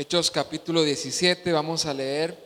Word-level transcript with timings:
Hechos 0.00 0.30
capítulo 0.30 0.84
17, 0.84 1.50
vamos 1.50 1.84
a 1.84 1.92
leer 1.92 2.38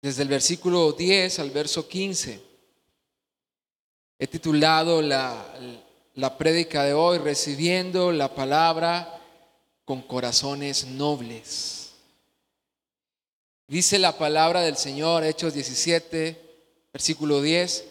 desde 0.00 0.22
el 0.22 0.28
versículo 0.28 0.92
10 0.92 1.40
al 1.40 1.50
verso 1.50 1.88
15. 1.88 2.40
He 4.16 4.26
titulado 4.28 5.02
la, 5.02 5.44
la 6.14 6.38
prédica 6.38 6.84
de 6.84 6.94
hoy, 6.94 7.18
recibiendo 7.18 8.12
la 8.12 8.32
palabra 8.32 9.20
con 9.84 10.02
corazones 10.02 10.86
nobles. 10.86 11.94
Dice 13.66 13.98
la 13.98 14.16
palabra 14.16 14.60
del 14.60 14.76
Señor, 14.76 15.24
Hechos 15.24 15.52
17, 15.52 16.40
versículo 16.92 17.42
10, 17.42 17.86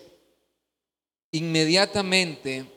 inmediatamente 1.32 2.77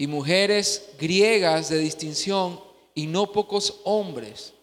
y 0.00 0.06
mujeres 0.06 0.92
griegas 0.98 1.68
de 1.68 1.76
distinción 1.76 2.58
y 2.94 3.06
no 3.06 3.32
pocos 3.32 3.82
hombres. 3.84 4.54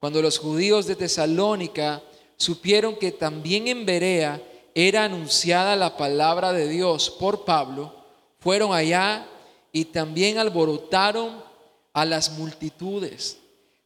Cuando 0.00 0.20
los 0.20 0.40
judíos 0.40 0.88
de 0.88 0.96
Tesalónica 0.96 2.02
supieron 2.36 2.96
que 2.96 3.12
también 3.12 3.68
en 3.68 3.86
Berea 3.86 4.42
era 4.74 5.04
anunciada 5.04 5.76
la 5.76 5.96
palabra 5.96 6.52
de 6.52 6.66
Dios 6.66 7.10
por 7.10 7.44
Pablo, 7.44 7.94
fueron 8.40 8.74
allá 8.74 9.24
y 9.70 9.84
también 9.84 10.38
alborotaron 10.38 11.44
a 11.92 12.04
las 12.04 12.32
multitudes. 12.32 13.38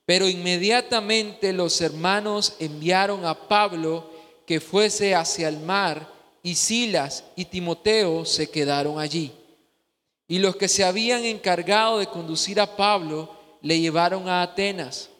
Pero 0.07 0.27
inmediatamente 0.27 1.53
los 1.53 1.79
hermanos 1.83 2.55
enviaron 2.59 3.27
a 3.27 3.35
Pablo 3.35 4.09
que 4.47 4.61
fuese 4.61 5.15
hacia 5.15 5.49
el 5.49 5.59
mar 5.59 6.11
y 6.43 6.55
Silas 6.55 7.25
y 7.37 7.45
Timoteo 7.45 8.25
se 8.25 8.49
quedaron 8.49 8.99
allí. 8.99 9.31
Y 10.29 10.39
los 10.39 10.57
que 10.57 10.69
se 10.69 10.85
habían 10.85 11.25
encargado 11.25 11.99
de 11.99 12.07
conducir 12.07 12.61
a 12.61 12.77
Pablo 12.77 13.31
le 13.63 13.81
llevaron 13.81 14.29
a 14.29 14.43
Atenas. 14.43 15.11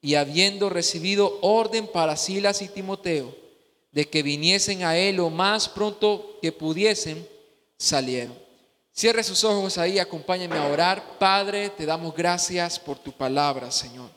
Y 0.00 0.14
habiendo 0.14 0.68
recibido 0.68 1.38
orden 1.40 1.86
para 1.86 2.16
Silas 2.16 2.62
y 2.62 2.68
Timoteo 2.68 3.34
de 3.96 4.06
que 4.06 4.22
viniesen 4.22 4.84
a 4.84 4.94
él 4.94 5.16
lo 5.16 5.30
más 5.30 5.70
pronto 5.70 6.38
que 6.42 6.52
pudiesen, 6.52 7.26
salieron. 7.78 8.38
Cierre 8.92 9.24
sus 9.24 9.42
ojos 9.42 9.78
ahí, 9.78 9.98
acompáñenme 9.98 10.58
a 10.58 10.66
orar. 10.66 11.18
Padre, 11.18 11.70
te 11.70 11.86
damos 11.86 12.14
gracias 12.14 12.78
por 12.78 12.98
tu 12.98 13.10
palabra, 13.12 13.70
Señor. 13.70 14.10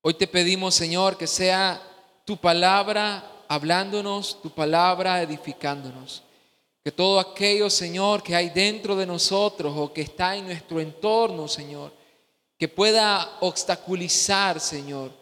Hoy 0.00 0.14
te 0.14 0.26
pedimos, 0.26 0.74
Señor, 0.74 1.18
que 1.18 1.26
sea 1.26 1.82
tu 2.24 2.38
palabra 2.38 3.44
hablándonos, 3.46 4.40
tu 4.40 4.48
palabra 4.48 5.20
edificándonos. 5.20 6.22
Que 6.82 6.90
todo 6.90 7.20
aquello, 7.20 7.70
Señor, 7.70 8.22
que 8.22 8.34
hay 8.34 8.50
dentro 8.50 8.96
de 8.96 9.06
nosotros 9.06 9.72
o 9.76 9.92
que 9.92 10.00
está 10.00 10.36
en 10.36 10.46
nuestro 10.46 10.80
entorno, 10.80 11.46
Señor, 11.46 11.92
que 12.58 12.66
pueda 12.66 13.38
obstaculizar, 13.40 14.58
Señor, 14.58 15.12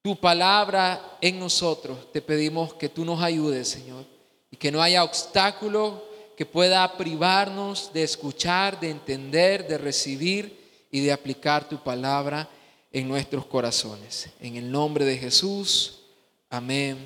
tu 0.00 0.16
palabra 0.16 1.18
en 1.20 1.40
nosotros, 1.40 2.12
te 2.12 2.22
pedimos 2.22 2.74
que 2.74 2.88
tú 2.88 3.04
nos 3.04 3.20
ayudes, 3.20 3.68
Señor, 3.68 4.04
y 4.50 4.56
que 4.56 4.70
no 4.70 4.80
haya 4.80 5.02
obstáculo 5.02 6.04
que 6.36 6.46
pueda 6.46 6.96
privarnos 6.96 7.92
de 7.92 8.04
escuchar, 8.04 8.78
de 8.78 8.90
entender, 8.90 9.66
de 9.66 9.78
recibir 9.78 10.86
y 10.92 11.00
de 11.00 11.12
aplicar 11.12 11.68
tu 11.68 11.82
palabra 11.82 12.48
en 12.92 13.08
nuestros 13.08 13.46
corazones. 13.46 14.28
En 14.38 14.54
el 14.54 14.70
nombre 14.70 15.04
de 15.04 15.18
Jesús, 15.18 16.02
amén 16.50 16.98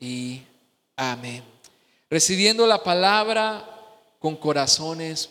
y 0.00 0.40
amén 0.96 1.57
recibiendo 2.10 2.66
la 2.66 2.82
palabra 2.82 3.64
con 4.18 4.36
corazones 4.36 5.30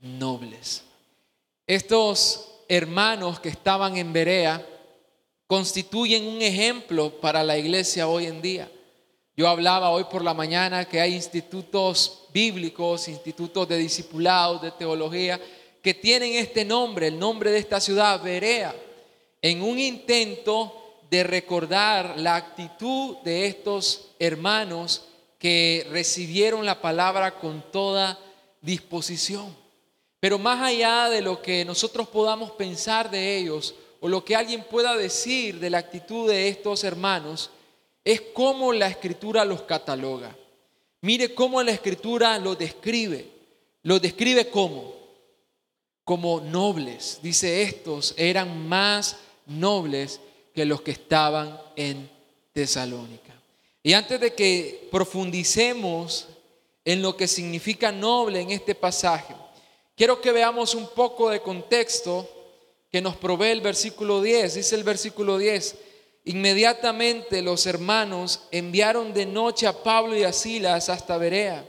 nobles. 0.00 0.82
Estos 1.66 2.48
hermanos 2.68 3.40
que 3.40 3.48
estaban 3.48 3.96
en 3.96 4.12
Berea 4.12 4.64
constituyen 5.46 6.26
un 6.26 6.42
ejemplo 6.42 7.10
para 7.20 7.44
la 7.44 7.58
iglesia 7.58 8.08
hoy 8.08 8.26
en 8.26 8.42
día. 8.42 8.70
Yo 9.36 9.48
hablaba 9.48 9.90
hoy 9.90 10.04
por 10.04 10.24
la 10.24 10.32
mañana 10.32 10.86
que 10.86 11.00
hay 11.00 11.14
institutos 11.14 12.24
bíblicos, 12.32 13.08
institutos 13.08 13.68
de 13.68 13.76
discipulados, 13.76 14.62
de 14.62 14.70
teología, 14.72 15.40
que 15.82 15.94
tienen 15.94 16.32
este 16.34 16.64
nombre, 16.64 17.08
el 17.08 17.18
nombre 17.18 17.50
de 17.50 17.58
esta 17.58 17.78
ciudad, 17.78 18.22
Berea, 18.22 18.74
en 19.42 19.62
un 19.62 19.78
intento 19.78 21.00
de 21.10 21.22
recordar 21.22 22.14
la 22.16 22.34
actitud 22.34 23.18
de 23.18 23.46
estos 23.46 24.08
hermanos 24.18 25.04
que 25.38 25.86
recibieron 25.90 26.64
la 26.64 26.80
palabra 26.80 27.38
con 27.38 27.62
toda 27.70 28.18
disposición. 28.60 29.54
Pero 30.20 30.38
más 30.38 30.62
allá 30.62 31.08
de 31.08 31.20
lo 31.20 31.42
que 31.42 31.64
nosotros 31.64 32.08
podamos 32.08 32.50
pensar 32.52 33.10
de 33.10 33.36
ellos 33.36 33.74
o 34.00 34.08
lo 34.08 34.24
que 34.24 34.36
alguien 34.36 34.64
pueda 34.64 34.96
decir 34.96 35.60
de 35.60 35.70
la 35.70 35.78
actitud 35.78 36.28
de 36.28 36.48
estos 36.48 36.84
hermanos, 36.84 37.50
es 38.04 38.20
cómo 38.20 38.72
la 38.72 38.88
escritura 38.88 39.44
los 39.44 39.62
cataloga. 39.62 40.36
Mire 41.00 41.34
cómo 41.34 41.62
la 41.62 41.72
escritura 41.72 42.38
los 42.38 42.58
describe. 42.58 43.28
Los 43.82 44.00
describe 44.00 44.48
como, 44.48 44.94
como 46.04 46.40
nobles. 46.40 47.20
Dice, 47.22 47.62
estos 47.62 48.14
eran 48.16 48.66
más 48.66 49.16
nobles 49.46 50.20
que 50.54 50.64
los 50.64 50.82
que 50.82 50.92
estaban 50.92 51.60
en 51.76 52.10
Tesalónica. 52.52 53.25
Y 53.86 53.92
antes 53.92 54.18
de 54.18 54.34
que 54.34 54.88
profundicemos 54.90 56.26
en 56.84 57.02
lo 57.02 57.16
que 57.16 57.28
significa 57.28 57.92
noble 57.92 58.40
en 58.40 58.50
este 58.50 58.74
pasaje, 58.74 59.32
quiero 59.94 60.20
que 60.20 60.32
veamos 60.32 60.74
un 60.74 60.88
poco 60.88 61.30
de 61.30 61.40
contexto 61.40 62.28
que 62.90 63.00
nos 63.00 63.14
provee 63.14 63.52
el 63.52 63.60
versículo 63.60 64.20
10. 64.20 64.54
Dice 64.54 64.74
el 64.74 64.82
versículo 64.82 65.38
10, 65.38 65.76
inmediatamente 66.24 67.42
los 67.42 67.64
hermanos 67.64 68.40
enviaron 68.50 69.14
de 69.14 69.24
noche 69.24 69.68
a 69.68 69.84
Pablo 69.84 70.16
y 70.16 70.24
a 70.24 70.32
Silas 70.32 70.88
hasta 70.88 71.16
Berea, 71.16 71.64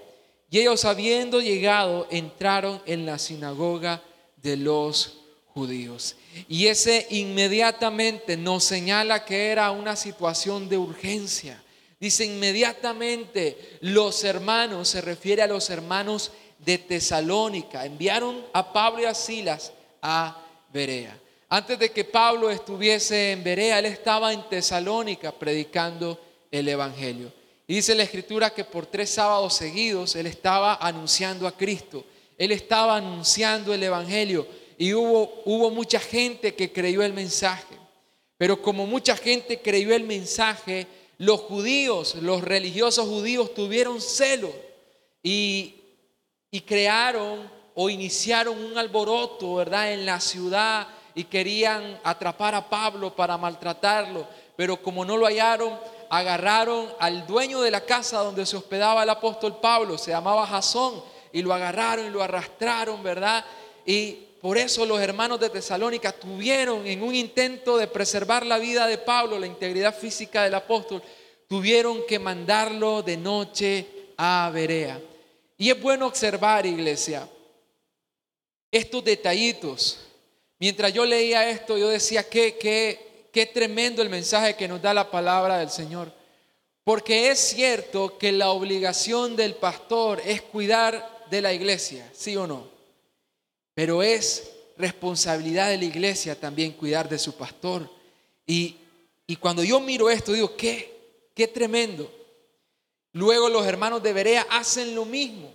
y 0.49 0.57
ellos 0.57 0.85
habiendo 0.85 1.39
llegado 1.39 2.07
entraron 2.09 2.81
en 2.87 3.05
la 3.05 3.19
sinagoga 3.19 4.01
de 4.37 4.57
los 4.57 5.19
judíos. 5.53 6.15
Y 6.49 6.65
ese 6.65 7.05
inmediatamente 7.11 8.37
nos 8.37 8.63
señala 8.63 9.23
que 9.23 9.49
era 9.51 9.69
una 9.69 9.95
situación 9.95 10.67
de 10.67 10.79
urgencia 10.79 11.61
Dice 11.99 12.25
inmediatamente 12.25 13.77
los 13.81 14.23
hermanos, 14.23 14.87
se 14.89 15.01
refiere 15.01 15.41
a 15.41 15.47
los 15.47 15.69
hermanos 15.69 16.31
de 16.59 16.77
Tesalónica, 16.77 17.85
enviaron 17.85 18.45
a 18.53 18.71
Pablo 18.71 19.01
y 19.01 19.05
a 19.05 19.13
Silas 19.13 19.73
a 20.01 20.43
Berea. 20.71 21.19
Antes 21.49 21.79
de 21.79 21.91
que 21.91 22.03
Pablo 22.03 22.49
estuviese 22.49 23.31
en 23.31 23.43
Berea, 23.43 23.79
él 23.79 23.85
estaba 23.85 24.33
en 24.33 24.47
Tesalónica 24.49 25.31
predicando 25.31 26.19
el 26.51 26.67
Evangelio. 26.67 27.31
Y 27.65 27.75
dice 27.75 27.95
la 27.95 28.03
escritura 28.03 28.49
que 28.51 28.63
por 28.63 28.85
tres 28.85 29.09
sábados 29.09 29.55
seguidos 29.55 30.15
él 30.15 30.27
estaba 30.27 30.75
anunciando 30.75 31.47
a 31.47 31.55
Cristo, 31.55 32.05
él 32.37 32.51
estaba 32.51 32.97
anunciando 32.97 33.73
el 33.73 33.81
Evangelio 33.81 34.47
y 34.77 34.93
hubo, 34.93 35.41
hubo 35.45 35.71
mucha 35.71 35.99
gente 35.99 36.53
que 36.53 36.71
creyó 36.71 37.01
el 37.01 37.13
mensaje. 37.13 37.75
Pero 38.37 38.61
como 38.61 38.85
mucha 38.85 39.17
gente 39.17 39.59
creyó 39.61 39.95
el 39.95 40.03
mensaje, 40.03 40.85
los 41.17 41.41
judíos, 41.41 42.15
los 42.15 42.41
religiosos 42.41 43.07
judíos 43.07 43.53
tuvieron 43.53 44.01
celo 44.01 44.51
y, 45.23 45.73
crearon 46.65 47.49
o 47.75 47.89
iniciaron 47.89 48.57
un 48.57 48.77
alboroto, 48.77 49.55
¿verdad?, 49.55 49.93
en 49.93 50.05
la 50.05 50.19
ciudad 50.19 50.87
y 51.13 51.25
querían 51.25 51.99
atrapar 52.03 52.55
a 52.55 52.67
Pablo 52.67 53.15
para 53.15 53.37
maltratarlo, 53.37 54.27
pero 54.55 54.81
como 54.81 55.05
no 55.05 55.17
lo 55.17 55.27
hallaron, 55.27 55.79
agarraron 56.09 56.89
al 56.99 57.27
dueño 57.27 57.61
de 57.61 57.71
la 57.71 57.81
casa 57.81 58.19
donde 58.19 58.45
se 58.45 58.57
hospedaba 58.57 59.03
el 59.03 59.09
apóstol 59.09 59.59
Pablo, 59.59 59.97
se 59.97 60.11
llamaba 60.11 60.47
Jasón, 60.47 61.03
y 61.31 61.41
lo 61.41 61.53
agarraron 61.53 62.07
y 62.07 62.09
lo 62.09 62.23
arrastraron, 62.23 63.03
¿verdad? 63.03 63.45
Y 63.85 64.26
por 64.41 64.57
eso 64.57 64.85
los 64.85 64.99
hermanos 64.99 65.39
de 65.39 65.49
Tesalónica 65.49 66.11
tuvieron 66.11 66.85
en 66.85 67.01
un 67.01 67.15
intento 67.15 67.77
de 67.77 67.87
preservar 67.87 68.45
la 68.45 68.59
vida 68.59 68.85
de 68.85 68.97
Pablo, 68.97 69.39
la 69.39 69.47
integridad 69.47 69.95
física 69.95 70.43
del 70.43 70.53
apóstol, 70.53 71.01
tuvieron 71.47 72.05
que 72.07 72.19
mandarlo 72.19 73.01
de 73.01 73.17
noche 73.17 73.87
a 74.17 74.49
Berea. 74.53 75.01
Y 75.57 75.71
es 75.71 75.81
bueno 75.81 76.05
observar, 76.05 76.65
iglesia, 76.65 77.27
estos 78.71 79.03
detallitos. 79.03 79.99
Mientras 80.59 80.93
yo 80.93 81.05
leía 81.05 81.49
esto, 81.49 81.77
yo 81.77 81.89
decía, 81.89 82.27
qué, 82.27 82.57
qué, 82.57 83.29
qué 83.33 83.47
tremendo 83.47 84.01
el 84.03 84.09
mensaje 84.09 84.55
que 84.55 84.67
nos 84.67 84.81
da 84.81 84.93
la 84.93 85.09
palabra 85.09 85.57
del 85.57 85.71
Señor. 85.71 86.11
Porque 86.83 87.29
es 87.29 87.39
cierto 87.39 88.17
que 88.17 88.31
la 88.31 88.51
obligación 88.51 89.35
del 89.35 89.55
pastor 89.55 90.21
es 90.23 90.41
cuidar 90.41 91.25
de 91.29 91.41
la 91.41 91.53
iglesia, 91.53 92.09
¿sí 92.13 92.35
o 92.37 92.45
no? 92.45 92.76
Pero 93.77 94.01
es 94.01 94.53
responsabilidad 94.75 95.69
de 95.69 95.77
la 95.77 95.85
iglesia 95.85 96.33
también 96.33 96.71
cuidar 96.71 97.07
de 97.07 97.19
su 97.19 97.37
pastor. 97.37 97.87
Y, 98.47 98.75
y 99.27 99.35
cuando 99.35 99.63
yo 99.63 99.79
miro 99.79 100.09
esto, 100.09 100.33
digo, 100.33 100.57
qué, 100.57 101.29
qué 101.35 101.47
tremendo. 101.47 102.11
Luego 103.11 103.49
los 103.49 103.67
hermanos 103.67 104.01
de 104.01 104.13
Berea 104.13 104.47
hacen 104.49 104.95
lo 104.95 105.05
mismo. 105.05 105.53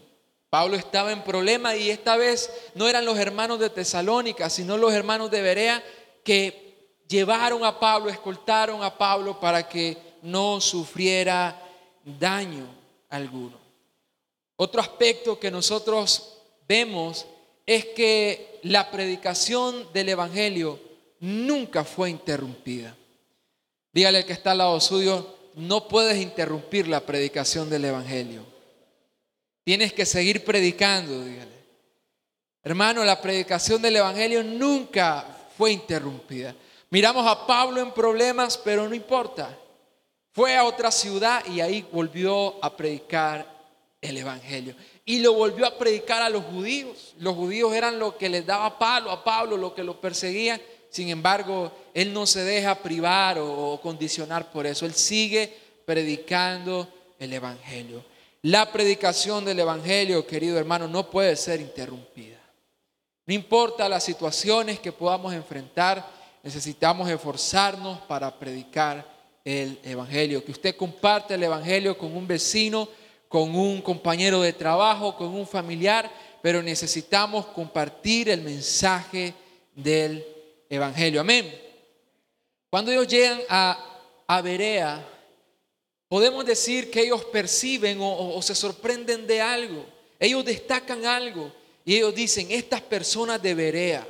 Pablo 0.51 0.77
estaba 0.77 1.11
en 1.11 1.25
problema 1.25 1.75
y 1.75 1.91
esta 1.91 2.17
vez 2.17 2.49
no 2.77 2.87
eran 2.87 3.05
los 3.05 3.19
hermanos 3.19 3.59
de 3.59 3.71
Tesalónica, 3.71 4.49
sino 4.49 4.77
los 4.79 4.93
hermanos 4.93 5.29
de 5.29 5.43
Berea 5.43 5.83
que 6.23 7.01
llevaron 7.09 7.65
a 7.65 7.81
Pablo, 7.81 8.09
escoltaron 8.09 8.85
a 8.85 8.97
Pablo 8.97 9.41
para 9.41 9.69
que 9.69 9.99
no 10.23 10.61
sufriera 10.61 11.61
daño 12.05 12.73
alguno. 13.09 13.59
Otro 14.55 14.81
aspecto 14.81 15.41
que 15.41 15.51
nosotros 15.51 16.39
vemos 16.69 17.27
es 17.75 17.87
que 17.87 18.61
la 18.63 18.91
predicación 18.91 19.93
del 19.93 20.11
Evangelio 20.11 20.79
nunca 21.21 21.85
fue 21.85 22.11
interrumpida. 22.11 22.97
Dígale 23.93 24.19
al 24.19 24.25
que 24.25 24.33
está 24.33 24.53
al 24.53 24.59
lado 24.59 24.81
suyo, 24.81 25.37
no 25.55 25.89
puedes 25.89 26.21
interrumpir 26.21 26.89
la 26.89 27.01
predicación 27.01 27.69
del 27.69 27.85
Evangelio. 27.85 28.45
Tienes 29.65 29.93
que 29.93 30.07
seguir 30.07 30.45
predicando, 30.45 31.25
dígale. 31.25 31.53
Hermano, 32.65 33.05
la 33.05 33.21
predicación 33.21 33.83
del 33.83 33.97
Evangelio 33.97 34.43
nunca 34.43 35.27
fue 35.57 35.73
interrumpida. 35.73 36.55
Miramos 36.91 37.27
a 37.27 37.47
Pablo 37.47 37.81
en 37.81 37.93
problemas, 37.93 38.57
pero 38.57 38.89
no 38.89 38.95
importa. 38.95 39.59
Fue 40.33 40.57
a 40.57 40.65
otra 40.65 40.91
ciudad 40.91 41.45
y 41.47 41.61
ahí 41.61 41.87
volvió 41.93 42.65
a 42.65 42.77
predicar 42.77 43.47
el 44.01 44.17
Evangelio. 44.17 44.75
Y 45.05 45.19
lo 45.19 45.33
volvió 45.35 45.67
a 45.67 45.79
predicar 45.79 46.23
a 46.23 46.31
los 46.31 46.45
judíos. 46.45 47.15
Los 47.19 47.35
judíos 47.35 47.73
eran 47.75 47.99
lo 47.99 48.17
que 48.17 48.29
les 48.29 48.47
daba 48.47 48.79
palo 48.79 49.11
a 49.11 49.25
Pablo, 49.25 49.57
lo 49.57 49.75
que 49.75 49.83
lo 49.83 50.01
perseguían. 50.01 50.61
Sin 50.91 51.09
embargo, 51.09 51.73
él 51.95 52.13
no 52.13 52.27
se 52.27 52.45
deja 52.45 52.75
privar 52.75 53.39
o, 53.39 53.81
condicionar 53.83 54.53
por 54.53 54.67
eso. 54.67 54.87
Él 54.87 54.95
sigue 54.95 55.53
predicando 55.85 56.87
el 57.19 57.33
Evangelio. 57.33 58.05
La 58.43 58.71
predicación 58.71 59.45
del 59.45 59.61
Evangelio, 59.61 60.27
querido 60.27 60.59
hermano, 60.59 60.87
no 60.87 61.09
puede 61.11 61.35
ser 61.37 61.61
interrumpida. 61.61 62.39
No 63.27 63.35
importa 63.35 63.89
las 63.89 64.05
situaciones 64.05 64.81
que 64.81 64.93
podamos 64.93 65.33
enfrentar, 65.33 66.07
necesitamos 66.43 67.09
esforzarnos 67.09 68.01
para 68.01 68.39
predicar 68.39 69.07
el 69.45 69.79
Evangelio. 69.83 70.45
Que 70.45 70.53
usted 70.53 70.77
comparte 70.77 71.35
el 71.35 71.43
Evangelio 71.43 71.97
con 71.97 72.17
un 72.17 72.27
vecino, 72.27 72.89
con 73.33 73.57
un 73.57 73.83
compañero 73.83 74.43
de 74.43 74.53
trabajo, 74.53 75.17
con 75.17 75.35
un 75.35 75.47
familiar, 75.47 76.09
pero 76.41 76.63
necesitamos 76.63 77.47
compartir 77.47 78.29
el 78.29 78.43
mensaje 78.43 79.35
del 79.75 80.25
Evangelio. 80.69 81.23
Amén. 81.23 81.53
Cuando 82.71 82.93
ellos 82.93 83.09
llegan 83.09 83.41
a, 83.49 83.77
a 84.29 84.41
Berea, 84.41 85.09
Podemos 86.13 86.45
decir 86.45 86.91
que 86.91 87.01
ellos 87.01 87.25
perciben 87.25 87.97
o, 88.03 88.39
se 88.43 88.55
sorprenden 88.55 89.27
de 89.27 89.41
algo. 89.41 89.87
Ellos 90.21 90.45
destacan 90.45 91.07
algo 91.07 91.51
y 91.87 91.97
ellos 91.97 92.15
dicen, 92.15 92.49
estas 92.51 92.83
personas 92.83 93.41
de 93.41 93.55
Berea. 93.55 94.07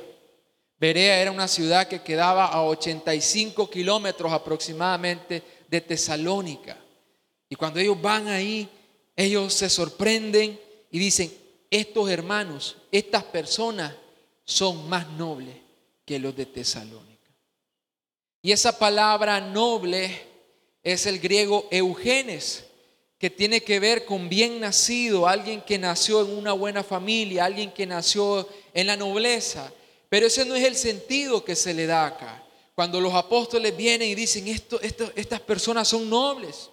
Berea 0.77 1.21
era 1.21 1.31
una 1.31 1.47
ciudad 1.47 1.87
que 1.87 2.01
quedaba 2.01 2.47
a 2.47 2.61
85 2.65 3.69
kilómetros 3.69 4.33
aproximadamente 4.33 5.41
de 5.69 5.79
Tesalónica. 5.79 6.75
Y 7.47 7.55
cuando 7.55 7.79
ellos 7.79 8.01
van 8.01 8.27
ahí, 8.27 8.67
ellos 9.15 9.53
se 9.53 9.69
sorprenden 9.69 10.59
y 10.91 10.99
dicen, 10.99 11.33
estos 11.69 12.09
hermanos, 12.09 12.77
estas 12.91 13.23
personas 13.23 13.93
son 14.45 14.87
más 14.89 15.09
nobles 15.11 15.55
que 16.05 16.19
los 16.19 16.35
de 16.35 16.45
Tesalónica. 16.45 17.31
Y 18.41 18.51
esa 18.51 18.77
palabra 18.77 19.39
noble 19.39 20.11
es 20.83 21.05
el 21.05 21.19
griego 21.19 21.67
eugenes, 21.71 22.65
que 23.17 23.29
tiene 23.29 23.61
que 23.61 23.79
ver 23.79 24.03
con 24.03 24.27
bien 24.27 24.59
nacido, 24.59 25.27
alguien 25.27 25.61
que 25.61 25.79
nació 25.79 26.25
en 26.25 26.37
una 26.37 26.51
buena 26.51 26.83
familia, 26.83 27.45
alguien 27.45 27.71
que 27.71 27.85
nació 27.85 28.49
en 28.73 28.87
la 28.87 28.97
nobleza. 28.97 29.71
Pero 30.09 30.27
ese 30.27 30.43
no 30.43 30.55
es 30.55 30.65
el 30.65 30.75
sentido 30.75 31.45
que 31.45 31.55
se 31.55 31.73
le 31.73 31.85
da 31.85 32.05
acá. 32.05 32.43
Cuando 32.75 32.99
los 32.99 33.13
apóstoles 33.13 33.77
vienen 33.77 34.09
y 34.09 34.15
dicen, 34.15 34.49
esto, 34.49 34.79
estas 34.81 35.39
personas 35.39 35.87
son 35.87 36.09
nobles, 36.09 36.69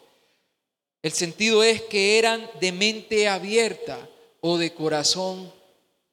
el 1.02 1.12
sentido 1.12 1.62
es 1.62 1.82
que 1.82 2.18
eran 2.18 2.48
de 2.60 2.72
mente 2.72 3.28
abierta 3.28 4.08
o 4.40 4.58
de 4.58 4.72
corazón 4.74 5.52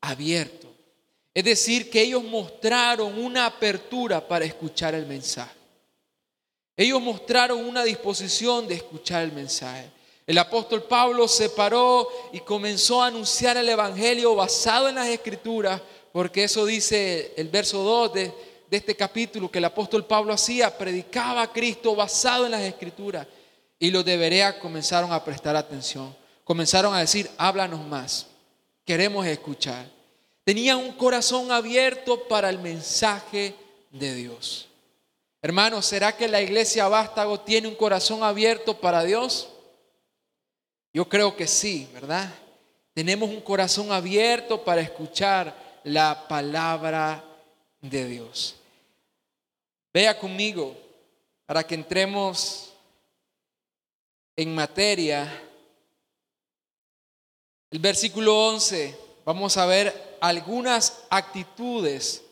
abierto. 0.01 0.67
Es 1.33 1.43
decir, 1.43 1.89
que 1.89 2.01
ellos 2.01 2.23
mostraron 2.23 3.19
una 3.19 3.45
apertura 3.45 4.27
para 4.27 4.45
escuchar 4.45 4.95
el 4.95 5.05
mensaje. 5.05 5.55
Ellos 6.75 7.01
mostraron 7.01 7.65
una 7.65 7.83
disposición 7.83 8.67
de 8.67 8.75
escuchar 8.75 9.23
el 9.23 9.31
mensaje. 9.31 9.91
El 10.25 10.37
apóstol 10.37 10.83
Pablo 10.83 11.27
se 11.27 11.49
paró 11.49 12.07
y 12.33 12.39
comenzó 12.41 13.01
a 13.01 13.07
anunciar 13.07 13.57
el 13.57 13.69
Evangelio 13.69 14.35
basado 14.35 14.89
en 14.89 14.95
las 14.95 15.07
Escrituras, 15.07 15.81
porque 16.11 16.43
eso 16.43 16.65
dice 16.65 17.33
el 17.37 17.49
verso 17.49 17.81
2 17.81 18.13
de, 18.13 18.33
este 18.69 18.95
capítulo 18.95 19.49
que 19.49 19.59
el 19.59 19.65
apóstol 19.65 20.05
Pablo 20.05 20.33
hacía, 20.33 20.77
predicaba 20.77 21.43
a 21.43 21.51
Cristo 21.51 21.95
basado 21.95 22.45
en 22.45 22.51
las 22.51 22.61
Escrituras. 22.61 23.25
Y 23.79 23.91
los 23.91 24.03
de 24.05 24.17
Berea 24.17 24.59
comenzaron 24.59 25.11
a 25.13 25.23
prestar 25.23 25.55
atención, 25.55 26.15
comenzaron 26.43 26.93
a 26.95 26.99
decir, 26.99 27.29
háblanos 27.37 27.85
más, 27.85 28.27
queremos 28.85 29.25
escuchar. 29.25 29.85
Tenían 30.43 30.77
un 30.77 30.93
corazón 30.93 31.51
abierto 31.51 32.27
para 32.27 32.49
el 32.49 32.59
mensaje 32.59 33.53
de 33.91 34.15
Dios. 34.15 34.67
Hermanos, 35.41 35.85
¿será 35.85 36.15
que 36.15 36.27
la 36.27 36.41
iglesia 36.41 36.87
vástago 36.87 37.39
tiene 37.41 37.67
un 37.67 37.75
corazón 37.75 38.23
abierto 38.23 38.79
para 38.79 39.03
Dios? 39.03 39.49
Yo 40.93 41.07
creo 41.07 41.35
que 41.35 41.45
sí, 41.45 41.87
¿verdad? 41.93 42.33
Tenemos 42.93 43.29
un 43.29 43.41
corazón 43.41 43.91
abierto 43.91 44.63
para 44.63 44.81
escuchar 44.81 45.55
la 45.83 46.27
palabra 46.27 47.23
de 47.81 48.05
Dios. 48.07 48.55
Vea 49.93 50.17
conmigo 50.17 50.75
para 51.45 51.63
que 51.63 51.75
entremos 51.75 52.73
en 54.37 54.53
materia. 54.53 55.43
El 57.71 57.79
versículo 57.79 58.47
11, 58.49 58.95
vamos 59.25 59.57
a 59.57 59.65
ver 59.65 60.17
algunas 60.21 61.03
actitudes 61.09 62.23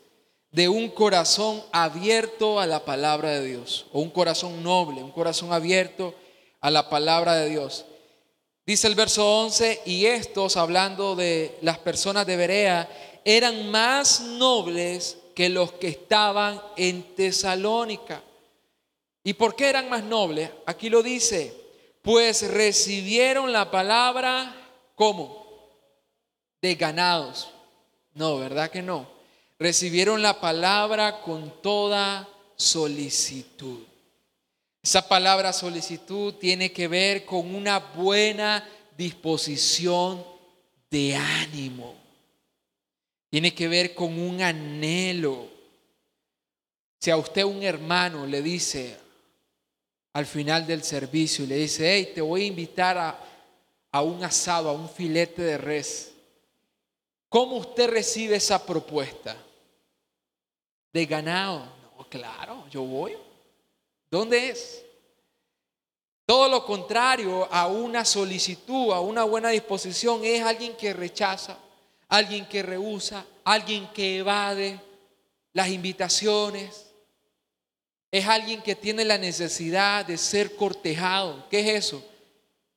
de 0.51 0.69
un 0.69 0.89
corazón 0.89 1.61
abierto 1.71 2.59
a 2.59 2.67
la 2.67 2.85
palabra 2.85 3.31
de 3.31 3.45
Dios, 3.45 3.87
o 3.91 3.99
un 3.99 4.11
corazón 4.11 4.63
noble, 4.63 5.03
un 5.03 5.11
corazón 5.11 5.51
abierto 5.51 6.13
a 6.61 6.69
la 6.71 6.89
palabra 6.89 7.35
de 7.35 7.49
Dios. 7.49 7.85
Dice 8.65 8.87
el 8.87 8.95
verso 8.95 9.41
11, 9.41 9.81
y 9.85 10.05
estos, 10.05 10.57
hablando 10.57 11.15
de 11.15 11.57
las 11.61 11.79
personas 11.79 12.25
de 12.25 12.37
Berea, 12.37 13.21
eran 13.25 13.69
más 13.69 14.21
nobles 14.21 15.17
que 15.35 15.49
los 15.49 15.73
que 15.73 15.87
estaban 15.87 16.61
en 16.77 17.15
Tesalónica. 17.15 18.23
¿Y 19.23 19.33
por 19.33 19.55
qué 19.55 19.69
eran 19.69 19.89
más 19.89 20.03
nobles? 20.03 20.49
Aquí 20.65 20.89
lo 20.89 21.03
dice, 21.03 21.64
pues 22.05 22.49
recibieron 22.49 23.51
la 23.51 23.69
palabra 23.69 24.55
como 24.95 25.45
de 26.61 26.75
ganados. 26.75 27.49
No, 28.13 28.37
¿verdad 28.37 28.71
que 28.71 28.81
no? 28.81 29.15
recibieron 29.59 30.21
la 30.21 30.39
palabra 30.39 31.21
con 31.21 31.61
toda 31.61 32.27
solicitud. 32.55 33.83
Esa 34.81 35.07
palabra 35.07 35.51
solicitud 35.53 36.35
tiene 36.35 36.71
que 36.71 36.87
ver 36.87 37.25
con 37.25 37.55
una 37.55 37.79
buena 37.79 38.67
disposición 38.95 40.23
de 40.89 41.15
ánimo. 41.15 41.95
Tiene 43.29 43.53
que 43.53 43.67
ver 43.67 43.95
con 43.95 44.19
un 44.19 44.41
anhelo. 44.41 45.47
Si 46.99 47.09
a 47.09 47.17
usted 47.17 47.43
un 47.43 47.63
hermano 47.63 48.25
le 48.25 48.41
dice 48.41 48.97
al 50.15 50.25
final 50.25 50.65
del 50.65 50.83
servicio 50.83 51.43
y 51.43 51.47
le 51.47 51.57
dice, 51.57 51.93
hey, 51.93 52.11
te 52.15 52.21
voy 52.21 52.43
a 52.43 52.47
invitar 52.47 52.97
a, 52.97 53.19
a 53.91 54.01
un 54.01 54.23
asado, 54.23 54.69
a 54.69 54.73
un 54.73 54.89
filete 54.89 55.41
de 55.43 55.57
res, 55.57 56.11
¿cómo 57.29 57.57
usted 57.57 57.89
recibe 57.89 58.35
esa 58.35 58.65
propuesta? 58.65 59.35
de 60.95 61.05
ganado. 61.05 61.67
No, 61.97 62.07
claro, 62.07 62.63
yo 62.71 62.81
voy. 62.83 63.17
¿Dónde 64.09 64.49
es? 64.49 64.81
Todo 66.25 66.47
lo 66.47 66.65
contrario 66.65 67.49
a 67.51 67.67
una 67.67 68.05
solicitud, 68.05 68.93
a 68.93 69.01
una 69.01 69.25
buena 69.25 69.49
disposición, 69.49 70.23
es 70.23 70.41
alguien 70.41 70.73
que 70.77 70.93
rechaza, 70.93 71.57
alguien 72.07 72.47
que 72.47 72.63
rehúsa, 72.63 73.25
alguien 73.43 73.91
que 73.91 74.19
evade 74.19 74.79
las 75.51 75.67
invitaciones. 75.67 76.84
Es 78.17 78.25
alguien 78.27 78.61
que 78.61 78.75
tiene 78.75 79.03
la 79.03 79.17
necesidad 79.17 80.05
de 80.05 80.17
ser 80.17 80.55
cortejado. 80.55 81.49
¿Qué 81.49 81.59
es 81.59 81.85
eso? 81.85 82.01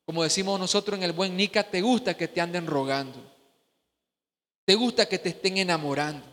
Como 0.04 0.24
decimos 0.24 0.58
nosotros 0.58 0.98
en 0.98 1.04
el 1.04 1.12
buen 1.12 1.36
Nica, 1.36 1.62
te 1.62 1.80
gusta 1.80 2.16
que 2.16 2.26
te 2.26 2.40
anden 2.40 2.66
rogando. 2.66 3.22
Te 4.64 4.74
gusta 4.74 5.06
que 5.06 5.16
te 5.16 5.28
estén 5.28 5.58
enamorando. 5.58 6.26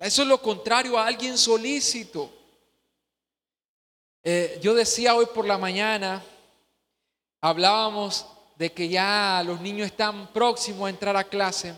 Eso 0.00 0.22
es 0.22 0.28
lo 0.28 0.40
contrario 0.40 0.98
a 0.98 1.06
alguien 1.06 1.36
solícito. 1.36 2.32
Eh, 4.24 4.58
yo 4.62 4.72
decía 4.72 5.14
hoy 5.14 5.26
por 5.26 5.46
la 5.46 5.58
mañana, 5.58 6.24
hablábamos 7.38 8.26
de 8.56 8.72
que 8.72 8.88
ya 8.88 9.42
los 9.44 9.60
niños 9.60 9.88
están 9.88 10.32
próximos 10.32 10.86
a 10.86 10.90
entrar 10.90 11.18
a 11.18 11.24
clase. 11.24 11.74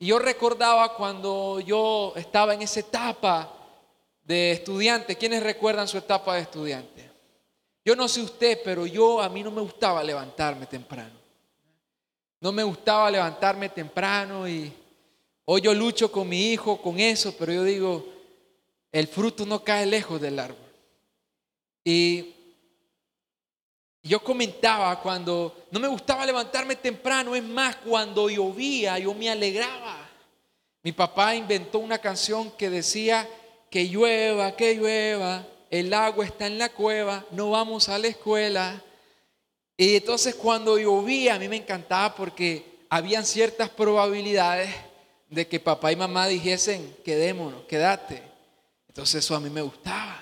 Y 0.00 0.06
yo 0.06 0.18
recordaba 0.18 0.96
cuando 0.96 1.60
yo 1.60 2.12
estaba 2.16 2.54
en 2.54 2.62
esa 2.62 2.80
etapa 2.80 3.61
de 4.32 4.52
estudiante. 4.52 5.16
¿Quiénes 5.16 5.42
recuerdan 5.42 5.86
su 5.86 5.98
etapa 5.98 6.34
de 6.34 6.42
estudiante? 6.42 7.10
Yo 7.84 7.94
no 7.94 8.08
sé 8.08 8.22
usted, 8.22 8.60
pero 8.64 8.86
yo 8.86 9.20
a 9.20 9.28
mí 9.28 9.42
no 9.42 9.50
me 9.50 9.60
gustaba 9.60 10.02
levantarme 10.02 10.66
temprano. 10.66 11.20
No 12.40 12.50
me 12.50 12.62
gustaba 12.62 13.10
levantarme 13.10 13.68
temprano 13.68 14.48
y 14.48 14.72
hoy 15.44 15.60
yo 15.60 15.74
lucho 15.74 16.10
con 16.10 16.28
mi 16.28 16.52
hijo 16.52 16.80
con 16.80 16.98
eso, 16.98 17.34
pero 17.38 17.52
yo 17.52 17.62
digo, 17.62 18.06
el 18.90 19.06
fruto 19.06 19.44
no 19.44 19.62
cae 19.62 19.84
lejos 19.84 20.20
del 20.20 20.38
árbol. 20.38 20.56
Y 21.84 22.34
yo 24.02 24.24
comentaba 24.24 24.98
cuando 25.00 25.66
no 25.70 25.78
me 25.78 25.88
gustaba 25.88 26.24
levantarme 26.24 26.76
temprano, 26.76 27.36
es 27.36 27.44
más, 27.44 27.76
cuando 27.76 28.30
llovía 28.30 28.98
yo 28.98 29.12
me 29.12 29.30
alegraba. 29.30 30.08
Mi 30.82 30.92
papá 30.92 31.34
inventó 31.36 31.78
una 31.78 31.98
canción 31.98 32.50
que 32.52 32.70
decía 32.70 33.28
que 33.72 33.88
llueva, 33.88 34.54
que 34.54 34.74
llueva, 34.74 35.46
el 35.70 35.94
agua 35.94 36.26
está 36.26 36.46
en 36.46 36.58
la 36.58 36.68
cueva, 36.68 37.24
no 37.30 37.52
vamos 37.52 37.88
a 37.88 37.98
la 37.98 38.08
escuela. 38.08 38.82
Y 39.78 39.96
entonces 39.96 40.34
cuando 40.34 40.78
llovía 40.78 41.36
a 41.36 41.38
mí 41.38 41.48
me 41.48 41.56
encantaba 41.56 42.14
porque 42.14 42.80
habían 42.90 43.24
ciertas 43.24 43.70
probabilidades 43.70 44.68
de 45.30 45.48
que 45.48 45.58
papá 45.58 45.90
y 45.90 45.96
mamá 45.96 46.26
dijesen, 46.26 46.94
quedémonos, 47.02 47.62
quédate. 47.62 48.22
Entonces 48.88 49.24
eso 49.24 49.34
a 49.34 49.40
mí 49.40 49.48
me 49.48 49.62
gustaba. 49.62 50.20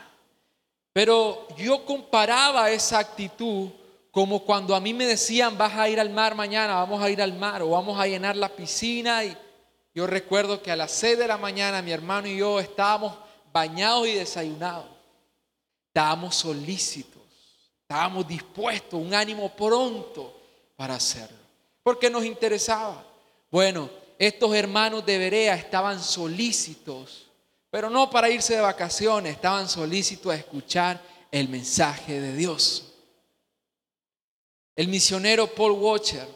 Pero 0.92 1.48
yo 1.58 1.84
comparaba 1.84 2.70
esa 2.70 3.00
actitud 3.00 3.70
como 4.12 4.44
cuando 4.44 4.76
a 4.76 4.80
mí 4.80 4.94
me 4.94 5.06
decían, 5.06 5.58
vas 5.58 5.74
a 5.74 5.88
ir 5.88 5.98
al 5.98 6.10
mar 6.10 6.36
mañana, 6.36 6.76
vamos 6.76 7.02
a 7.02 7.10
ir 7.10 7.20
al 7.20 7.32
mar 7.32 7.62
o 7.62 7.70
vamos 7.70 7.98
a 7.98 8.06
llenar 8.06 8.36
la 8.36 8.50
piscina. 8.50 9.24
Y 9.24 9.36
yo 9.92 10.06
recuerdo 10.06 10.62
que 10.62 10.70
a 10.70 10.76
las 10.76 10.92
6 10.92 11.18
de 11.18 11.26
la 11.26 11.36
mañana 11.36 11.82
mi 11.82 11.90
hermano 11.90 12.28
y 12.28 12.36
yo 12.36 12.60
estábamos 12.60 13.12
bañados 13.52 14.08
y 14.08 14.14
desayunados. 14.14 14.86
Estábamos 15.88 16.36
solícitos, 16.36 17.22
estábamos 17.82 18.26
dispuestos, 18.26 19.00
un 19.00 19.12
ánimo 19.12 19.54
pronto 19.54 20.40
para 20.76 20.94
hacerlo, 20.94 21.36
porque 21.82 22.08
nos 22.08 22.24
interesaba. 22.24 23.04
Bueno, 23.50 23.90
estos 24.18 24.54
hermanos 24.54 25.04
de 25.04 25.18
Berea 25.18 25.54
estaban 25.54 26.00
solícitos, 26.00 27.26
pero 27.70 27.90
no 27.90 28.08
para 28.10 28.30
irse 28.30 28.54
de 28.54 28.60
vacaciones, 28.60 29.34
estaban 29.34 29.68
solícitos 29.68 30.32
a 30.32 30.36
escuchar 30.36 31.00
el 31.30 31.48
mensaje 31.48 32.20
de 32.20 32.36
Dios. 32.36 32.92
El 34.76 34.88
misionero 34.88 35.46
Paul 35.48 35.72
Watcher 35.72 36.26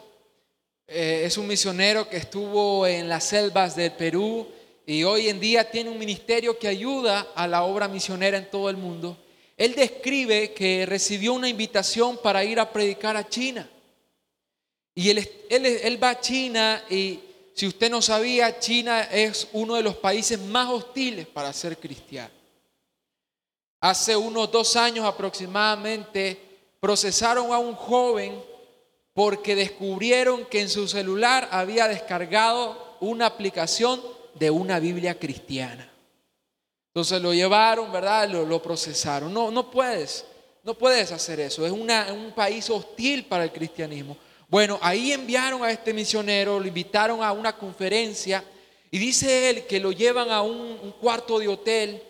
eh, 0.86 1.22
es 1.24 1.38
un 1.38 1.46
misionero 1.46 2.08
que 2.08 2.18
estuvo 2.18 2.86
en 2.86 3.08
las 3.08 3.24
selvas 3.24 3.74
del 3.74 3.92
Perú, 3.92 4.46
y 4.86 5.02
hoy 5.04 5.28
en 5.28 5.40
día 5.40 5.70
tiene 5.70 5.90
un 5.90 5.98
ministerio 5.98 6.58
que 6.58 6.68
ayuda 6.68 7.28
a 7.34 7.46
la 7.48 7.64
obra 7.64 7.88
misionera 7.88 8.36
en 8.36 8.50
todo 8.50 8.68
el 8.68 8.76
mundo. 8.76 9.16
Él 9.56 9.74
describe 9.74 10.52
que 10.52 10.84
recibió 10.84 11.32
una 11.32 11.48
invitación 11.48 12.18
para 12.22 12.44
ir 12.44 12.60
a 12.60 12.70
predicar 12.70 13.16
a 13.16 13.28
China. 13.28 13.68
Y 14.94 15.10
él, 15.10 15.28
él, 15.48 16.02
va 16.02 16.10
a 16.10 16.20
China 16.20 16.84
y 16.90 17.20
si 17.54 17.66
usted 17.66 17.90
no 17.90 18.02
sabía, 18.02 18.58
China 18.58 19.02
es 19.04 19.48
uno 19.52 19.74
de 19.74 19.82
los 19.82 19.96
países 19.96 20.38
más 20.38 20.68
hostiles 20.68 21.26
para 21.26 21.52
ser 21.52 21.78
cristiano. 21.78 22.32
Hace 23.80 24.16
unos 24.16 24.50
dos 24.50 24.76
años 24.76 25.04
aproximadamente 25.04 26.38
procesaron 26.80 27.52
a 27.52 27.58
un 27.58 27.74
joven 27.74 28.42
porque 29.14 29.54
descubrieron 29.54 30.44
que 30.46 30.60
en 30.60 30.68
su 30.68 30.88
celular 30.88 31.48
había 31.50 31.88
descargado 31.88 32.96
una 33.00 33.26
aplicación 33.26 34.00
de 34.34 34.50
una 34.50 34.78
Biblia 34.78 35.18
cristiana. 35.18 35.90
Entonces 36.88 37.20
lo 37.20 37.34
llevaron, 37.34 37.90
¿verdad? 37.90 38.28
Lo, 38.28 38.62
procesaron. 38.62 39.32
No, 39.34 39.50
no 39.50 39.70
puedes, 39.70 40.24
no 40.62 40.74
puedes 40.74 41.10
hacer 41.10 41.40
eso. 41.40 41.66
Es 41.66 41.72
un 41.72 42.32
país 42.36 42.70
hostil 42.70 43.24
para 43.24 43.44
el 43.44 43.52
cristianismo. 43.52 44.16
Bueno, 44.48 44.78
ahí 44.80 45.12
enviaron 45.12 45.64
a 45.64 45.70
este 45.72 45.92
misionero, 45.92 46.60
lo 46.60 46.66
invitaron 46.66 47.22
a 47.22 47.32
una 47.32 47.56
conferencia 47.56 48.44
y 48.90 48.98
dice 48.98 49.50
él 49.50 49.66
que 49.66 49.80
lo 49.80 49.90
llevan 49.90 50.30
a 50.30 50.42
un, 50.42 50.78
un 50.80 50.92
cuarto 50.92 51.40
de 51.40 51.48
hotel, 51.48 52.00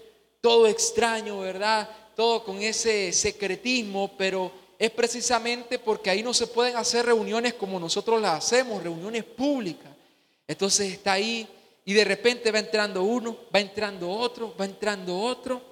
todo 0.43 0.67
extraño, 0.67 1.41
¿verdad? 1.41 1.89
Todo 2.15 2.45
con 2.45 2.61
ese 2.61 3.11
secretismo, 3.15 4.13
pero 4.19 4.53
es 4.79 4.91
precisamente 4.91 5.79
porque 5.79 6.11
ahí 6.11 6.23
no 6.23 6.35
se 6.35 6.47
pueden 6.47 6.77
hacer 6.77 7.07
reuniones 7.07 7.55
como 7.55 7.81
nosotros 7.81 8.21
las 8.21 8.45
hacemos, 8.45 8.83
reuniones 8.83 9.25
públicas. 9.25 9.91
Entonces 10.47 10.93
está 10.93 11.13
ahí 11.13 11.49
y 11.85 11.93
de 11.93 12.05
repente 12.05 12.51
va 12.51 12.59
entrando 12.59 13.03
uno, 13.03 13.37
va 13.55 13.61
entrando 13.61 14.09
otro, 14.09 14.55
va 14.57 14.65
entrando 14.65 15.19
otro. 15.19 15.63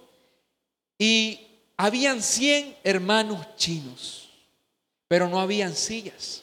Y 0.98 1.40
habían 1.76 2.22
100 2.22 2.76
hermanos 2.84 3.56
chinos, 3.56 4.28
pero 5.08 5.28
no 5.28 5.40
habían 5.40 5.74
sillas. 5.74 6.42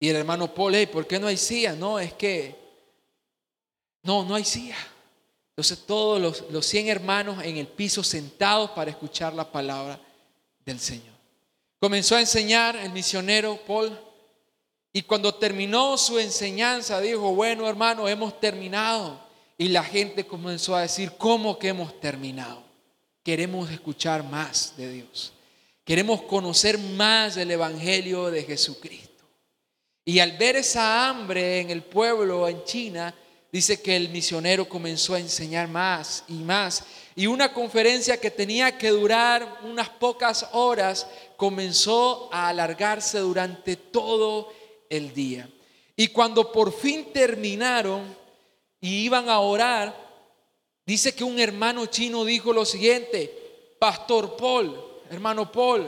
Y 0.00 0.08
el 0.08 0.16
hermano 0.16 0.52
Paul, 0.52 0.88
¿por 0.88 1.06
qué 1.06 1.18
no 1.18 1.26
hay 1.26 1.36
sillas? 1.36 1.76
No, 1.76 1.98
es 1.98 2.14
que, 2.14 2.54
no, 4.02 4.24
no 4.24 4.34
hay 4.34 4.44
silla. 4.44 4.76
Entonces 5.50 5.86
todos 5.86 6.20
los, 6.20 6.50
los 6.50 6.66
100 6.66 6.88
hermanos 6.88 7.44
en 7.44 7.58
el 7.58 7.66
piso 7.66 8.02
sentados 8.02 8.70
para 8.70 8.90
escuchar 8.90 9.34
la 9.34 9.50
palabra 9.50 10.00
del 10.64 10.80
Señor. 10.80 11.14
Comenzó 11.78 12.16
a 12.16 12.20
enseñar 12.20 12.76
el 12.76 12.92
misionero 12.92 13.58
Paul 13.66 14.05
y 14.96 15.02
cuando 15.02 15.34
terminó 15.34 15.98
su 15.98 16.18
enseñanza, 16.18 17.02
dijo, 17.02 17.34
bueno 17.34 17.68
hermano, 17.68 18.08
hemos 18.08 18.40
terminado. 18.40 19.20
Y 19.58 19.68
la 19.68 19.84
gente 19.84 20.24
comenzó 20.24 20.74
a 20.74 20.80
decir, 20.80 21.12
¿cómo 21.18 21.58
que 21.58 21.68
hemos 21.68 22.00
terminado? 22.00 22.64
Queremos 23.22 23.70
escuchar 23.70 24.24
más 24.24 24.72
de 24.78 24.90
Dios. 24.90 25.34
Queremos 25.84 26.22
conocer 26.22 26.78
más 26.78 27.34
del 27.34 27.50
Evangelio 27.50 28.30
de 28.30 28.44
Jesucristo. 28.44 29.22
Y 30.02 30.18
al 30.18 30.32
ver 30.38 30.56
esa 30.56 31.10
hambre 31.10 31.60
en 31.60 31.68
el 31.68 31.82
pueblo, 31.82 32.48
en 32.48 32.64
China, 32.64 33.14
dice 33.52 33.82
que 33.82 33.96
el 33.96 34.08
misionero 34.08 34.66
comenzó 34.66 35.12
a 35.12 35.20
enseñar 35.20 35.68
más 35.68 36.24
y 36.26 36.36
más. 36.36 36.84
Y 37.14 37.26
una 37.26 37.52
conferencia 37.52 38.18
que 38.18 38.30
tenía 38.30 38.78
que 38.78 38.88
durar 38.88 39.60
unas 39.62 39.90
pocas 39.90 40.48
horas 40.52 41.06
comenzó 41.36 42.30
a 42.32 42.48
alargarse 42.48 43.18
durante 43.18 43.76
todo 43.76 44.48
el 44.48 44.65
el 44.90 45.12
día. 45.12 45.48
Y 45.96 46.08
cuando 46.08 46.52
por 46.52 46.72
fin 46.72 47.12
terminaron 47.12 48.16
y 48.80 49.04
iban 49.04 49.28
a 49.28 49.40
orar, 49.40 49.94
dice 50.84 51.14
que 51.14 51.24
un 51.24 51.38
hermano 51.38 51.86
chino 51.86 52.24
dijo 52.24 52.52
lo 52.52 52.64
siguiente, 52.64 53.74
Pastor 53.78 54.36
Paul, 54.36 54.78
hermano 55.10 55.50
Paul, 55.50 55.86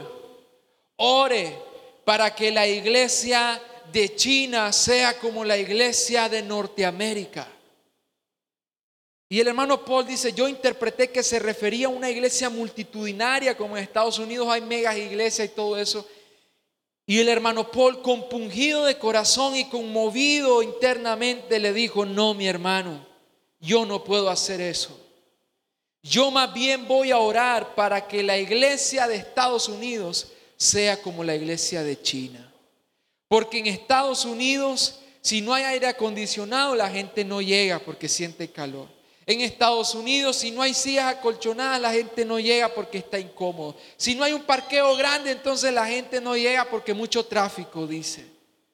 ore 0.96 1.58
para 2.04 2.34
que 2.34 2.50
la 2.50 2.66
iglesia 2.66 3.60
de 3.92 4.14
China 4.14 4.72
sea 4.72 5.18
como 5.18 5.44
la 5.44 5.56
iglesia 5.56 6.28
de 6.28 6.42
Norteamérica. 6.42 7.46
Y 9.30 9.40
el 9.40 9.48
hermano 9.48 9.84
Paul 9.84 10.06
dice, 10.06 10.32
yo 10.32 10.48
interpreté 10.48 11.10
que 11.10 11.22
se 11.22 11.38
refería 11.38 11.86
a 11.86 11.90
una 11.90 12.10
iglesia 12.10 12.48
multitudinaria, 12.48 13.56
como 13.56 13.76
en 13.76 13.82
Estados 13.82 14.18
Unidos 14.18 14.48
hay 14.48 14.62
megas 14.62 14.96
iglesias 14.96 15.48
y 15.48 15.54
todo 15.54 15.76
eso. 15.76 16.06
Y 17.08 17.20
el 17.20 17.30
hermano 17.30 17.70
Paul, 17.70 18.02
compungido 18.02 18.84
de 18.84 18.98
corazón 18.98 19.56
y 19.56 19.64
conmovido 19.70 20.62
internamente, 20.62 21.58
le 21.58 21.72
dijo, 21.72 22.04
no, 22.04 22.34
mi 22.34 22.46
hermano, 22.46 23.02
yo 23.60 23.86
no 23.86 24.04
puedo 24.04 24.28
hacer 24.28 24.60
eso. 24.60 25.00
Yo 26.02 26.30
más 26.30 26.52
bien 26.52 26.86
voy 26.86 27.10
a 27.10 27.16
orar 27.16 27.74
para 27.74 28.06
que 28.06 28.22
la 28.22 28.36
iglesia 28.36 29.08
de 29.08 29.16
Estados 29.16 29.70
Unidos 29.70 30.32
sea 30.58 31.00
como 31.00 31.24
la 31.24 31.34
iglesia 31.34 31.82
de 31.82 31.98
China. 31.98 32.52
Porque 33.26 33.60
en 33.60 33.68
Estados 33.68 34.26
Unidos, 34.26 35.00
si 35.22 35.40
no 35.40 35.54
hay 35.54 35.64
aire 35.64 35.86
acondicionado, 35.86 36.74
la 36.74 36.90
gente 36.90 37.24
no 37.24 37.40
llega 37.40 37.78
porque 37.78 38.06
siente 38.06 38.52
calor 38.52 38.97
en 39.28 39.42
Estados 39.42 39.94
Unidos, 39.94 40.36
si 40.36 40.50
no 40.50 40.62
hay 40.62 40.72
sillas 40.72 41.04
acolchonadas, 41.04 41.78
la 41.82 41.92
gente 41.92 42.24
no 42.24 42.40
llega 42.40 42.70
porque 42.70 42.96
está 42.96 43.18
incómodo. 43.18 43.76
Si 43.98 44.14
no 44.14 44.24
hay 44.24 44.32
un 44.32 44.40
parqueo 44.42 44.96
grande, 44.96 45.32
entonces 45.32 45.70
la 45.70 45.86
gente 45.86 46.18
no 46.18 46.34
llega 46.34 46.64
porque 46.64 46.94
mucho 46.94 47.26
tráfico, 47.26 47.86
dice. 47.86 48.24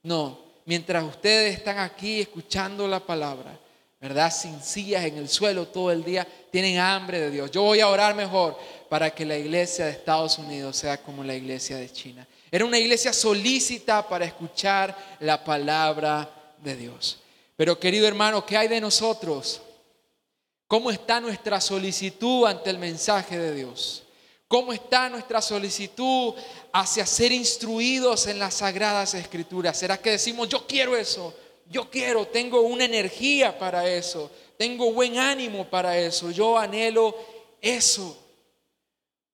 No, 0.04 0.38
mientras 0.64 1.02
ustedes 1.02 1.56
están 1.56 1.78
aquí 1.78 2.20
escuchando 2.20 2.86
la 2.86 3.00
palabra, 3.00 3.58
¿verdad? 4.00 4.32
Sin 4.32 4.62
sillas 4.62 5.04
en 5.04 5.18
el 5.18 5.28
suelo 5.28 5.66
todo 5.66 5.90
el 5.90 6.04
día, 6.04 6.24
tienen 6.52 6.78
hambre 6.78 7.18
de 7.18 7.32
Dios. 7.32 7.50
Yo 7.50 7.62
voy 7.62 7.80
a 7.80 7.88
orar 7.88 8.14
mejor 8.14 8.56
para 8.88 9.10
que 9.10 9.24
la 9.24 9.36
iglesia 9.36 9.86
de 9.86 9.90
Estados 9.90 10.38
Unidos 10.38 10.76
sea 10.76 11.02
como 11.02 11.24
la 11.24 11.34
iglesia 11.34 11.78
de 11.78 11.90
China. 11.90 12.28
Era 12.48 12.64
una 12.64 12.78
iglesia 12.78 13.12
solícita 13.12 14.08
para 14.08 14.24
escuchar 14.24 14.96
la 15.18 15.42
palabra 15.42 16.30
de 16.62 16.76
Dios. 16.76 17.18
Pero 17.56 17.76
querido 17.80 18.06
hermano, 18.06 18.46
¿qué 18.46 18.56
hay 18.56 18.68
de 18.68 18.80
nosotros? 18.80 19.60
¿Cómo 20.66 20.90
está 20.90 21.20
nuestra 21.20 21.60
solicitud 21.60 22.46
ante 22.46 22.70
el 22.70 22.78
mensaje 22.78 23.38
de 23.38 23.54
Dios? 23.54 24.04
¿Cómo 24.48 24.72
está 24.72 25.08
nuestra 25.08 25.42
solicitud 25.42 26.34
hacia 26.72 27.06
ser 27.06 27.32
instruidos 27.32 28.26
en 28.26 28.38
las 28.38 28.54
sagradas 28.54 29.14
escrituras? 29.14 29.76
¿Será 29.76 29.98
que 29.98 30.12
decimos, 30.12 30.48
yo 30.48 30.66
quiero 30.66 30.96
eso? 30.96 31.34
Yo 31.68 31.90
quiero, 31.90 32.26
tengo 32.26 32.60
una 32.60 32.84
energía 32.84 33.58
para 33.58 33.88
eso, 33.88 34.30
tengo 34.58 34.92
buen 34.92 35.18
ánimo 35.18 35.68
para 35.68 35.98
eso, 35.98 36.30
yo 36.30 36.58
anhelo 36.58 37.16
eso. 37.60 38.16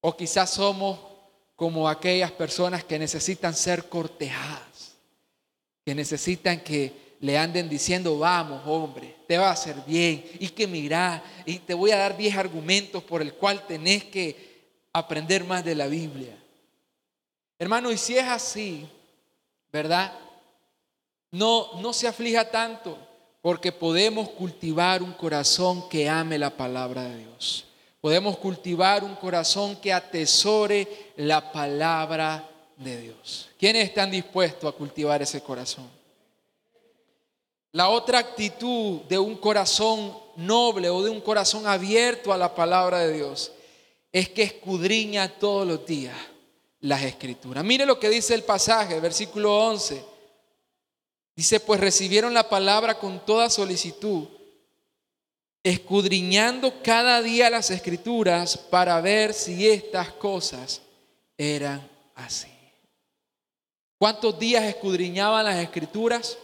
O 0.01 0.17
quizás 0.17 0.51
somos 0.51 0.99
como 1.57 1.89
aquellas 1.89 2.33
personas 2.33 2.85
que 2.85 2.99
necesitan 2.99 3.55
ser 3.55 3.89
cortejadas, 3.89 4.95
que 5.85 5.95
necesitan 5.95 6.61
que 6.61 7.10
le 7.21 7.37
anden 7.37 7.69
diciendo, 7.69 8.19
vamos, 8.19 8.63
hombre, 8.67 9.17
te 9.29 9.37
va 9.37 9.49
a 9.49 9.53
hacer 9.53 9.77
bien, 9.87 10.25
y 10.39 10.49
que 10.49 10.67
mira, 10.67 11.23
y 11.45 11.59
te 11.59 11.75
voy 11.75 11.91
a 11.91 11.99
dar 11.99 12.17
10 12.17 12.37
argumentos 12.37 13.03
por 13.05 13.21
el 13.21 13.35
cual 13.35 13.67
tenés 13.67 14.05
que 14.05 14.51
aprender 14.93 15.45
más 15.45 15.65
de 15.65 15.75
la 15.75 15.87
Biblia. 15.87 16.37
Hermano, 17.59 17.93
y 17.93 17.99
si 17.99 18.17
es 18.17 18.25
así, 18.25 18.89
¿verdad? 19.71 20.13
No, 21.31 21.81
no 21.81 21.93
se 21.93 22.09
aflija 22.09 22.51
tanto, 22.51 22.99
porque 23.43 23.71
podemos 23.71 24.31
cultivar 24.31 25.03
un 25.03 25.13
corazón 25.13 25.89
que 25.91 26.09
ame 26.09 26.39
la 26.39 26.51
palabra 26.51 27.05
de 27.05 27.19
Dios. 27.19 27.67
Podemos 28.01 28.39
cultivar 28.39 29.05
un 29.05 29.15
corazón 29.15 29.77
que 29.77 29.93
atesore 29.93 31.13
la 31.17 31.53
palabra 31.53 32.49
de 32.79 32.99
Dios. 32.99 33.51
¿Quiénes 33.59 33.85
están 33.85 34.11
dispuestos 34.11 34.73
a 34.73 34.77
cultivar 34.77 35.21
ese 35.21 35.43
corazón? 35.43 36.00
La 37.73 37.89
otra 37.89 38.19
actitud 38.19 39.03
de 39.03 39.19
un 39.19 39.37
corazón 39.37 40.17
noble 40.37 40.91
o 40.91 41.03
de 41.03 41.11
un 41.11 41.21
corazón 41.21 41.67
abierto 41.67 42.33
a 42.33 42.39
la 42.39 42.55
palabra 42.55 42.99
de 43.01 43.13
Dios 43.13 43.53
es 44.13 44.29
que 44.29 44.43
escudriña 44.43 45.29
todos 45.39 45.67
los 45.67 45.87
días 45.87 46.17
las 46.81 47.03
escrituras. 47.03 47.63
Mire 47.63 47.87
lo 47.87 48.01
que 48.01 48.09
dice 48.09 48.35
el 48.35 48.43
pasaje, 48.43 48.99
versículo 48.99 49.57
11. 49.69 50.05
Dice, 51.37 51.61
pues 51.61 51.81
recibieron 51.81 52.35
la 52.35 52.49
palabra 52.49 52.99
con 52.99 53.25
toda 53.25 53.49
solicitud, 53.49 54.27
escudriñando 55.63 56.83
cada 56.83 57.23
día 57.23 57.49
las 57.51 57.71
escrituras 57.71 58.57
para 58.57 59.01
ver 59.01 59.33
si 59.33 59.69
estas 59.69 60.13
cosas 60.13 60.83
eran 61.39 61.89
así. 62.15 62.49
¿Cuántos 63.97 64.39
días 64.39 64.65
escudriñaban 64.65 65.45
las 65.45 65.57
escrituras? 65.57 66.37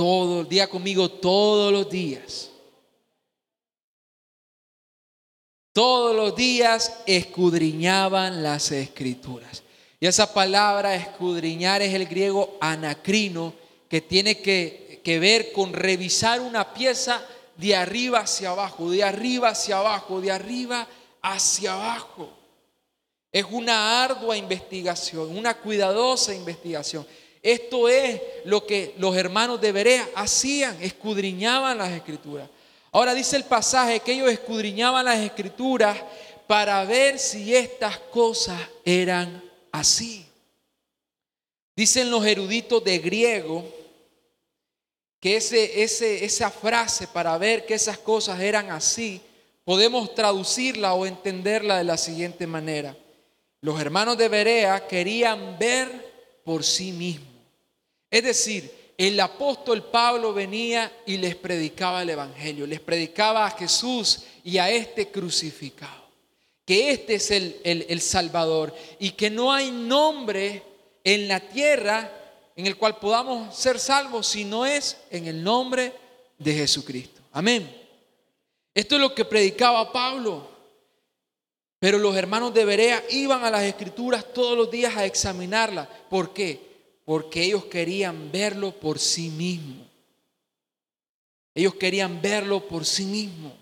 Todo 0.00 0.40
el 0.40 0.48
día 0.48 0.66
conmigo, 0.66 1.10
todos 1.10 1.70
los 1.70 1.90
días. 1.90 2.48
Todos 5.74 6.16
los 6.16 6.34
días 6.34 7.02
escudriñaban 7.04 8.42
las 8.42 8.72
escrituras. 8.72 9.62
Y 10.00 10.06
esa 10.06 10.32
palabra 10.32 10.94
escudriñar 10.94 11.82
es 11.82 11.92
el 11.92 12.06
griego 12.06 12.56
anacrino, 12.62 13.52
que 13.90 14.00
tiene 14.00 14.40
que, 14.40 15.02
que, 15.04 15.18
ver 15.18 15.52
con 15.52 15.74
revisar 15.74 16.40
una 16.40 16.72
pieza 16.72 17.22
de 17.58 17.76
arriba 17.76 18.20
hacia 18.20 18.52
abajo, 18.52 18.90
de 18.90 19.04
arriba 19.04 19.50
hacia 19.50 19.80
abajo, 19.80 20.22
de 20.22 20.32
arriba 20.32 20.88
hacia 21.20 21.74
abajo. 21.74 22.30
Es 23.30 23.44
una 23.50 24.02
ardua 24.02 24.34
investigación, 24.34 25.36
una 25.36 25.58
cuidadosa 25.58 26.34
investigación. 26.34 27.06
Esto 27.42 27.88
es 27.88 28.20
lo 28.44 28.66
que 28.66 28.94
los 28.98 29.16
hermanos 29.16 29.60
de 29.60 29.72
Berea 29.72 30.08
hacían, 30.14 30.76
escudriñaban 30.82 31.78
las 31.78 31.90
escrituras. 31.90 32.48
Ahora 32.92 33.14
dice 33.14 33.36
el 33.36 33.44
pasaje 33.44 34.00
que 34.00 34.12
ellos 34.12 34.30
escudriñaban 34.30 35.04
las 35.04 35.18
escrituras 35.18 35.96
para 36.46 36.84
ver 36.84 37.18
si 37.18 37.54
estas 37.54 37.98
cosas 37.98 38.60
eran 38.84 39.42
así. 39.72 40.26
Dicen 41.76 42.10
los 42.10 42.26
eruditos 42.26 42.82
de 42.84 42.98
griego 42.98 43.64
que 45.20 45.36
ese, 45.36 46.24
esa 46.24 46.50
frase 46.50 47.06
para 47.06 47.38
ver 47.38 47.64
que 47.64 47.74
esas 47.74 47.98
cosas 47.98 48.40
eran 48.40 48.70
así, 48.70 49.20
podemos 49.64 50.14
traducirla 50.14 50.94
o 50.94 51.06
entenderla 51.06 51.78
de 51.78 51.84
la 51.84 51.96
siguiente 51.96 52.46
manera. 52.46 52.96
Los 53.60 53.80
hermanos 53.80 54.18
de 54.18 54.28
Berea 54.28 54.86
querían 54.88 55.58
ver 55.58 56.42
por 56.44 56.64
sí 56.64 56.92
mismos. 56.92 57.29
Es 58.10 58.24
decir, 58.24 58.80
el 58.98 59.18
apóstol 59.20 59.84
Pablo 59.84 60.34
venía 60.34 60.92
y 61.06 61.16
les 61.16 61.36
predicaba 61.36 62.02
el 62.02 62.10
Evangelio, 62.10 62.66
les 62.66 62.80
predicaba 62.80 63.46
a 63.46 63.50
Jesús 63.50 64.24
y 64.44 64.58
a 64.58 64.68
este 64.68 65.10
crucificado, 65.10 66.04
que 66.66 66.90
este 66.90 67.14
es 67.14 67.30
el, 67.30 67.60
el, 67.64 68.00
Salvador 68.00 68.74
y 68.98 69.12
que 69.12 69.30
no 69.30 69.52
hay 69.52 69.70
nombre 69.70 70.62
en 71.02 71.28
la 71.28 71.40
tierra 71.40 72.12
en 72.56 72.66
el 72.66 72.76
cual 72.76 72.98
podamos 72.98 73.56
ser 73.56 73.78
salvos 73.78 74.26
si 74.26 74.44
no 74.44 74.66
es 74.66 74.98
en 75.10 75.28
el 75.28 75.42
nombre 75.42 75.94
de 76.36 76.52
Jesucristo. 76.52 77.22
Amén. 77.32 77.74
Esto 78.74 78.96
es 78.96 79.00
lo 79.00 79.14
que 79.14 79.24
predicaba 79.24 79.90
Pablo. 79.92 80.48
Pero 81.78 81.96
los 81.96 82.14
hermanos 82.14 82.52
de 82.52 82.66
Berea 82.66 83.02
iban 83.08 83.42
a 83.44 83.50
las 83.50 83.62
escrituras 83.62 84.26
todos 84.34 84.58
los 84.58 84.70
días 84.70 84.94
a 84.94 85.06
examinarlas. 85.06 85.88
¿Por 86.10 86.34
qué? 86.34 86.69
Porque 87.10 87.42
ellos 87.42 87.64
querían 87.64 88.30
verlo 88.30 88.70
por 88.70 89.00
sí 89.00 89.30
mismo. 89.30 89.84
Ellos 91.52 91.74
querían 91.74 92.22
verlo 92.22 92.68
por 92.68 92.86
sí 92.86 93.04
mismo. 93.04 93.52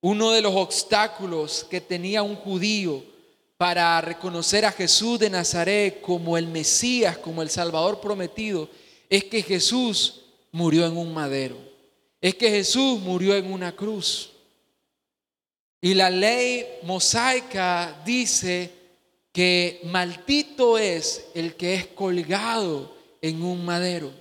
Uno 0.00 0.32
de 0.32 0.42
los 0.42 0.56
obstáculos 0.56 1.64
que 1.70 1.80
tenía 1.80 2.24
un 2.24 2.34
judío 2.34 3.04
para 3.56 4.00
reconocer 4.00 4.64
a 4.64 4.72
Jesús 4.72 5.20
de 5.20 5.30
Nazaret 5.30 6.00
como 6.00 6.36
el 6.36 6.48
Mesías, 6.48 7.16
como 7.16 7.42
el 7.42 7.48
Salvador 7.48 8.00
prometido, 8.00 8.68
es 9.08 9.22
que 9.22 9.40
Jesús 9.40 10.22
murió 10.50 10.84
en 10.84 10.96
un 10.96 11.14
madero. 11.14 11.56
Es 12.20 12.34
que 12.34 12.50
Jesús 12.50 12.98
murió 12.98 13.36
en 13.36 13.52
una 13.52 13.70
cruz. 13.70 14.32
Y 15.80 15.94
la 15.94 16.10
ley 16.10 16.66
mosaica 16.82 18.02
dice 18.04 18.77
que 19.38 19.82
maldito 19.84 20.78
es 20.78 21.28
el 21.32 21.54
que 21.54 21.74
es 21.74 21.86
colgado 21.86 22.92
en 23.22 23.40
un 23.40 23.64
madero. 23.64 24.12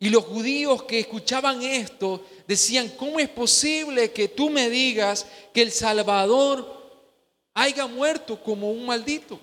Y 0.00 0.10
los 0.10 0.24
judíos 0.24 0.82
que 0.82 0.98
escuchaban 0.98 1.62
esto 1.62 2.26
decían, 2.48 2.88
¿cómo 2.96 3.20
es 3.20 3.28
posible 3.28 4.10
que 4.10 4.26
tú 4.26 4.50
me 4.50 4.68
digas 4.68 5.28
que 5.52 5.62
el 5.62 5.70
Salvador 5.70 6.90
haya 7.54 7.86
muerto 7.86 8.42
como 8.42 8.72
un 8.72 8.84
maldito? 8.84 9.38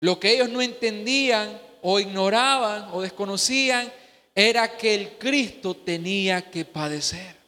Lo 0.00 0.18
que 0.18 0.32
ellos 0.32 0.48
no 0.48 0.60
entendían 0.60 1.62
o 1.80 2.00
ignoraban 2.00 2.88
o 2.92 3.02
desconocían 3.02 3.92
era 4.34 4.76
que 4.76 4.96
el 4.96 5.10
Cristo 5.16 5.76
tenía 5.76 6.50
que 6.50 6.64
padecer. 6.64 7.43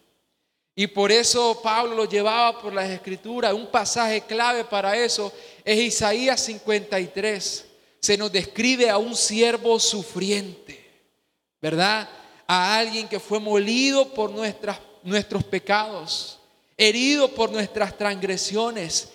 Y 0.79 0.87
por 0.89 1.11
eso 1.11 1.59
Pablo 1.63 1.95
lo 1.95 2.05
llevaba 2.05 2.61
por 2.61 2.71
las 2.71 2.91
escrituras. 2.91 3.55
Un 3.55 3.67
pasaje 3.69 4.21
clave 4.21 4.63
para 4.63 4.95
eso 4.95 5.33
es 5.65 5.79
Isaías 5.79 6.39
53. 6.43 7.65
Se 7.99 8.19
nos 8.19 8.31
describe 8.31 8.91
a 8.91 8.99
un 8.99 9.17
siervo 9.17 9.81
sufriente, 9.81 10.79
¿verdad? 11.63 12.07
A 12.47 12.77
alguien 12.77 13.09
que 13.09 13.19
fue 13.19 13.41
molido 13.41 14.13
por 14.13 14.31
nuestras, 14.31 14.79
nuestros 15.03 15.43
pecados, 15.45 16.39
herido 16.77 17.29
por 17.29 17.51
nuestras 17.51 17.97
transgresiones. 17.97 19.09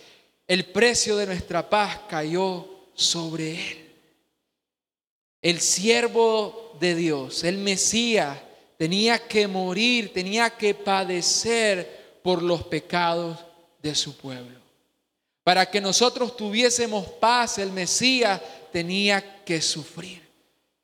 El 0.47 0.65
precio 0.65 1.15
de 1.15 1.27
nuestra 1.27 1.69
paz 1.69 1.99
cayó 2.09 2.67
sobre 2.95 3.51
él. 3.51 3.91
El 5.43 5.61
siervo 5.61 6.75
de 6.79 6.95
Dios, 6.95 7.43
el 7.43 7.59
Mesías, 7.59 8.39
tenía 8.81 9.19
que 9.27 9.47
morir, 9.47 10.11
tenía 10.11 10.49
que 10.49 10.73
padecer 10.73 12.17
por 12.23 12.41
los 12.41 12.63
pecados 12.63 13.37
de 13.79 13.93
su 13.93 14.17
pueblo. 14.17 14.57
Para 15.43 15.69
que 15.69 15.79
nosotros 15.79 16.35
tuviésemos 16.35 17.05
paz, 17.05 17.59
el 17.59 17.71
Mesías 17.71 18.41
tenía 18.71 19.43
que 19.45 19.61
sufrir. 19.61 20.27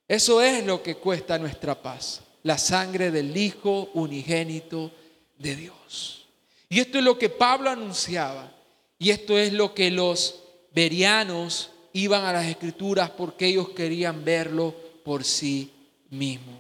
Eso 0.07 0.43
es 0.43 0.63
lo 0.63 0.83
que 0.83 0.97
cuesta 0.97 1.39
nuestra 1.39 1.81
paz, 1.81 2.21
la 2.43 2.59
sangre 2.59 3.09
del 3.09 3.35
Hijo 3.35 3.89
unigénito 3.95 4.91
de 5.39 5.55
Dios. 5.55 6.27
Y 6.69 6.79
esto 6.79 6.99
es 6.99 7.03
lo 7.03 7.17
que 7.17 7.29
Pablo 7.29 7.71
anunciaba. 7.71 8.51
Y 8.99 9.09
esto 9.09 9.39
es 9.39 9.53
lo 9.53 9.73
que 9.73 9.89
los 9.89 10.43
verianos 10.71 11.71
iban 11.93 12.25
a 12.25 12.33
las 12.33 12.45
escrituras 12.45 13.09
porque 13.09 13.47
ellos 13.47 13.69
querían 13.69 14.23
verlo 14.23 14.75
por 15.03 15.23
sí 15.23 15.71
mismos. 16.11 16.56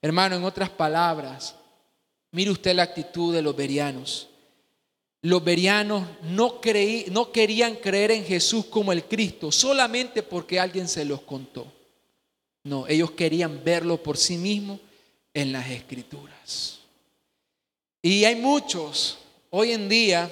Hermano, 0.00 0.36
en 0.36 0.44
otras 0.44 0.70
palabras, 0.70 1.54
mire 2.30 2.50
usted 2.50 2.74
la 2.74 2.84
actitud 2.84 3.34
de 3.34 3.42
los 3.42 3.56
berianos. 3.56 4.28
Los 5.22 5.42
berianos 5.42 6.06
no, 6.22 6.60
creí, 6.60 7.06
no 7.10 7.32
querían 7.32 7.74
creer 7.74 8.12
en 8.12 8.24
Jesús 8.24 8.66
como 8.66 8.92
el 8.92 9.04
Cristo 9.04 9.50
solamente 9.50 10.22
porque 10.22 10.60
alguien 10.60 10.86
se 10.86 11.04
los 11.04 11.22
contó. 11.22 11.72
No, 12.62 12.86
ellos 12.86 13.10
querían 13.12 13.62
verlo 13.64 14.00
por 14.00 14.16
sí 14.16 14.36
mismos 14.36 14.78
en 15.34 15.52
las 15.52 15.68
escrituras. 15.68 16.78
Y 18.00 18.24
hay 18.24 18.36
muchos, 18.36 19.18
hoy 19.50 19.72
en 19.72 19.88
día, 19.88 20.30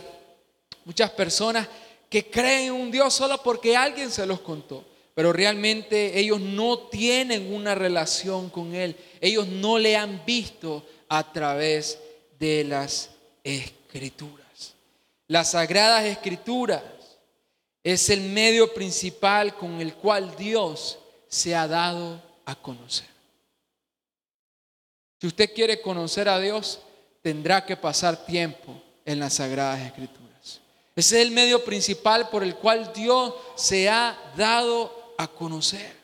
muchas 0.84 1.10
personas 1.10 1.68
que 2.08 2.30
creen 2.30 2.66
en 2.66 2.72
un 2.72 2.90
Dios 2.90 3.12
solo 3.12 3.42
porque 3.42 3.76
alguien 3.76 4.10
se 4.10 4.24
los 4.24 4.40
contó, 4.40 4.84
pero 5.16 5.32
realmente 5.32 6.20
ellos 6.20 6.38
no 6.42 6.78
tienen 6.78 7.54
una 7.54 7.74
relación 7.74 8.50
con 8.50 8.74
Él, 8.74 8.94
ellos 9.18 9.48
no 9.48 9.78
le 9.78 9.96
han 9.96 10.22
visto 10.26 10.84
a 11.08 11.32
través 11.32 11.98
de 12.38 12.64
las 12.64 13.08
escrituras. 13.42 14.74
Las 15.26 15.52
sagradas 15.52 16.04
escrituras 16.04 16.82
es 17.82 18.10
el 18.10 18.20
medio 18.20 18.74
principal 18.74 19.56
con 19.56 19.80
el 19.80 19.94
cual 19.94 20.36
Dios 20.36 20.98
se 21.28 21.54
ha 21.54 21.66
dado 21.66 22.22
a 22.44 22.54
conocer. 22.54 23.08
Si 25.18 25.28
usted 25.28 25.50
quiere 25.54 25.80
conocer 25.80 26.28
a 26.28 26.38
Dios, 26.38 26.80
tendrá 27.22 27.64
que 27.64 27.78
pasar 27.78 28.26
tiempo 28.26 28.82
en 29.06 29.18
las 29.18 29.32
sagradas 29.32 29.80
escrituras. 29.80 30.60
Ese 30.94 31.20
es 31.20 31.26
el 31.26 31.30
medio 31.32 31.64
principal 31.64 32.28
por 32.28 32.42
el 32.42 32.56
cual 32.56 32.92
Dios 32.94 33.32
se 33.54 33.88
ha 33.88 34.18
dado 34.36 34.95
a 35.18 35.28
conocer. 35.28 35.96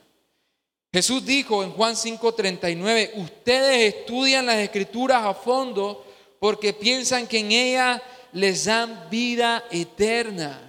Jesús 0.92 1.24
dijo 1.24 1.64
en 1.64 1.70
Juan 1.70 1.96
5:39, 1.96 3.12
ustedes 3.16 3.94
estudian 3.94 4.46
las 4.46 4.58
escrituras 4.58 5.24
a 5.24 5.34
fondo 5.34 6.04
porque 6.38 6.72
piensan 6.72 7.26
que 7.26 7.38
en 7.38 7.52
ellas 7.52 8.02
les 8.32 8.66
dan 8.66 9.08
vida 9.10 9.64
eterna. 9.70 10.60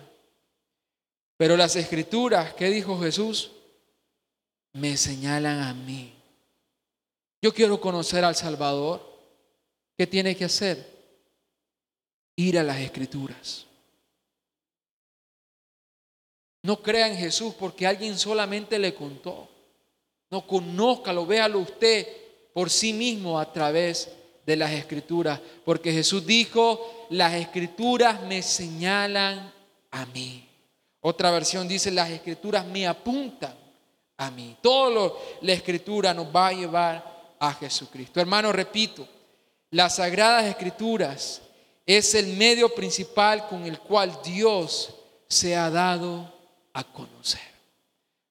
Pero 1.36 1.58
las 1.58 1.75
escrituras, 1.75 2.53
¿qué 2.53 2.69
dijo 2.69 2.99
Jesús? 2.99 3.51
Me 4.73 4.95
señalan 4.95 5.62
a 5.62 5.73
mí. 5.73 6.13
Yo 7.41 7.53
quiero 7.53 7.82
conocer 7.82 8.23
al 8.23 8.36
Salvador. 8.36 9.12
¿Qué 9.97 10.08
tiene 10.08 10.36
que 10.36 10.45
hacer? 10.45 10.89
Ir 12.38 12.58
a 12.58 12.63
las 12.63 12.79
escrituras. 12.79 13.65
No 16.63 16.82
crea 16.82 17.08
en 17.08 17.17
Jesús 17.17 17.54
porque 17.60 17.86
alguien 17.86 18.17
solamente 18.17 18.80
le 18.80 18.95
contó. 18.95 19.49
No 20.32 20.47
conózcalo, 20.47 21.26
véalo 21.26 21.60
usted 21.60 22.08
por 22.54 22.69
sí 22.69 22.93
mismo 22.93 23.38
a 23.38 23.52
través 23.52 24.10
de 24.45 24.56
las 24.56 24.71
escrituras. 24.71 25.39
Porque 25.65 25.91
Jesús 25.91 26.26
dijo, 26.26 27.08
las 27.10 27.34
escrituras 27.34 28.21
me 28.23 28.41
señalan 28.41 29.54
a 29.91 30.06
mí. 30.08 30.47
Otra 31.02 31.32
versión 31.32 31.67
dice, 31.67 31.91
las 31.91 32.10
escrituras 32.10 32.65
me 32.65 32.88
apuntan 32.88 33.54
a 34.17 34.32
mí. 34.32 34.56
Todo 34.62 35.19
la 35.41 35.52
escritura 35.52 36.13
nos 36.13 36.34
va 36.34 36.47
a 36.47 36.54
llevar 36.54 37.36
a 37.39 37.54
Jesucristo. 37.54 38.21
Hermano, 38.21 38.54
repito, 38.54 39.06
las 39.71 39.97
sagradas 39.97 40.45
escrituras 40.45 41.41
es 41.86 42.15
el 42.15 42.38
medio 42.38 42.73
principal 42.73 43.47
con 43.49 43.65
el 43.65 43.80
cual 43.80 44.17
Dios 44.23 44.95
se 45.28 45.58
ha 45.58 45.69
dado 45.69 46.33
a 46.74 46.84
conocer. 46.84 47.42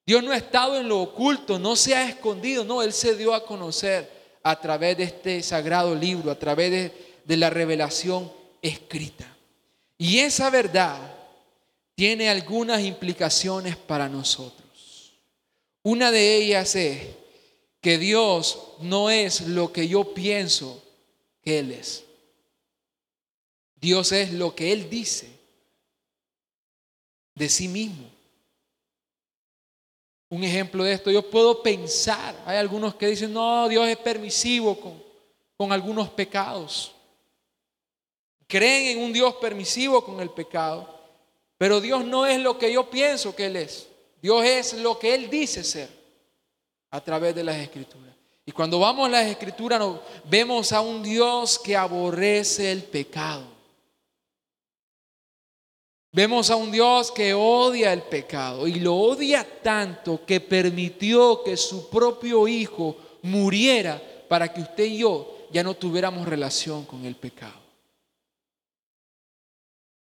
Dios 0.04 0.22
no 0.22 0.32
ha 0.32 0.36
estado 0.36 0.76
en 0.76 0.88
lo 0.88 1.00
oculto, 1.00 1.58
no 1.58 1.76
se 1.76 1.94
ha 1.94 2.08
escondido, 2.08 2.64
no, 2.64 2.82
Él 2.82 2.92
se 2.92 3.16
dio 3.16 3.34
a 3.34 3.44
conocer 3.44 4.10
a 4.42 4.60
través 4.60 4.96
de 4.96 5.04
este 5.04 5.42
sagrado 5.42 5.94
libro, 5.94 6.30
a 6.30 6.38
través 6.38 6.70
de, 6.70 7.14
de 7.24 7.36
la 7.36 7.50
revelación 7.50 8.30
escrita. 8.60 9.26
Y 9.96 10.18
esa 10.18 10.50
verdad 10.50 10.98
tiene 11.94 12.28
algunas 12.28 12.82
implicaciones 12.82 13.76
para 13.76 14.08
nosotros. 14.08 15.12
Una 15.82 16.10
de 16.10 16.36
ellas 16.36 16.74
es 16.74 17.06
que 17.80 17.98
Dios 17.98 18.58
no 18.80 19.10
es 19.10 19.42
lo 19.42 19.72
que 19.72 19.86
yo 19.88 20.14
pienso 20.14 20.82
que 21.42 21.58
Él 21.60 21.72
es. 21.72 22.04
Dios 23.76 24.12
es 24.12 24.32
lo 24.32 24.54
que 24.54 24.72
Él 24.72 24.88
dice 24.88 25.28
de 27.34 27.48
sí 27.48 27.68
mismo. 27.68 28.11
Un 30.32 30.42
ejemplo 30.44 30.82
de 30.82 30.94
esto, 30.94 31.10
yo 31.10 31.28
puedo 31.28 31.62
pensar, 31.62 32.34
hay 32.46 32.56
algunos 32.56 32.94
que 32.94 33.06
dicen, 33.06 33.34
no, 33.34 33.68
Dios 33.68 33.86
es 33.86 33.98
permisivo 33.98 34.80
con, 35.58 35.70
algunos 35.70 36.08
pecados. 36.08 36.94
Creen 38.46 38.96
en 38.96 39.04
un 39.04 39.12
Dios 39.12 39.34
permisivo 39.34 40.02
con 40.02 40.22
el 40.22 40.30
pecado, 40.30 40.88
pero 41.58 41.82
Dios 41.82 42.06
no 42.06 42.24
es 42.24 42.40
lo 42.40 42.56
que 42.56 42.72
yo 42.72 42.88
pienso 42.88 43.36
que 43.36 43.44
Él 43.44 43.56
es. 43.56 43.86
Dios 44.22 44.42
es 44.42 44.72
lo 44.72 44.98
que 44.98 45.14
Él 45.14 45.28
dice 45.28 45.62
ser 45.62 45.90
a 46.90 46.98
través 47.02 47.34
de 47.34 47.44
las 47.44 47.56
escrituras. 47.56 48.14
Y 48.46 48.52
cuando 48.52 48.78
vamos 48.78 49.08
a 49.08 49.10
las 49.10 49.26
escrituras 49.26 49.82
vemos 50.24 50.72
a 50.72 50.80
un 50.80 51.02
Dios 51.02 51.58
que 51.58 51.76
aborrece 51.76 52.72
el 52.72 52.84
pecado. 52.84 53.51
Vemos 56.14 56.50
a 56.50 56.56
un 56.56 56.70
Dios 56.70 57.10
que 57.10 57.32
odia 57.32 57.90
el 57.90 58.02
pecado 58.02 58.68
y 58.68 58.74
lo 58.74 58.94
odia 58.94 59.46
tanto 59.62 60.26
que 60.26 60.40
permitió 60.40 61.42
que 61.42 61.56
su 61.56 61.88
propio 61.88 62.46
Hijo 62.46 62.96
muriera 63.22 64.00
para 64.28 64.52
que 64.52 64.60
usted 64.60 64.84
y 64.84 64.98
yo 64.98 65.46
ya 65.50 65.62
no 65.62 65.72
tuviéramos 65.74 66.28
relación 66.28 66.84
con 66.84 67.06
el 67.06 67.16
pecado. 67.16 67.62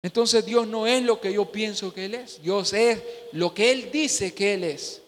Entonces 0.01 0.45
Dios 0.45 0.65
no 0.65 0.87
es 0.87 1.03
lo 1.03 1.19
que 1.19 1.33
yo 1.33 1.51
pienso 1.51 1.93
que 1.93 2.05
Él 2.05 2.15
es. 2.15 2.41
Dios 2.41 2.71
es 2.71 3.03
lo 3.33 3.53
que 3.53 3.71
Él 3.71 3.89
dice 3.91 4.33
que 4.33 4.53
Él 4.53 4.63
es. 4.63 5.01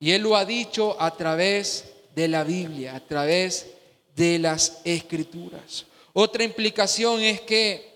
Y 0.00 0.10
Él 0.10 0.22
lo 0.22 0.34
ha 0.34 0.44
dicho 0.44 1.00
a 1.00 1.16
través 1.16 1.84
de 2.16 2.26
la 2.26 2.42
Biblia, 2.42 2.96
a 2.96 3.00
través 3.00 3.66
de 4.16 4.40
las 4.40 4.80
escrituras. 4.84 5.86
Otra 6.12 6.42
implicación 6.42 7.20
es 7.20 7.42
que 7.42 7.95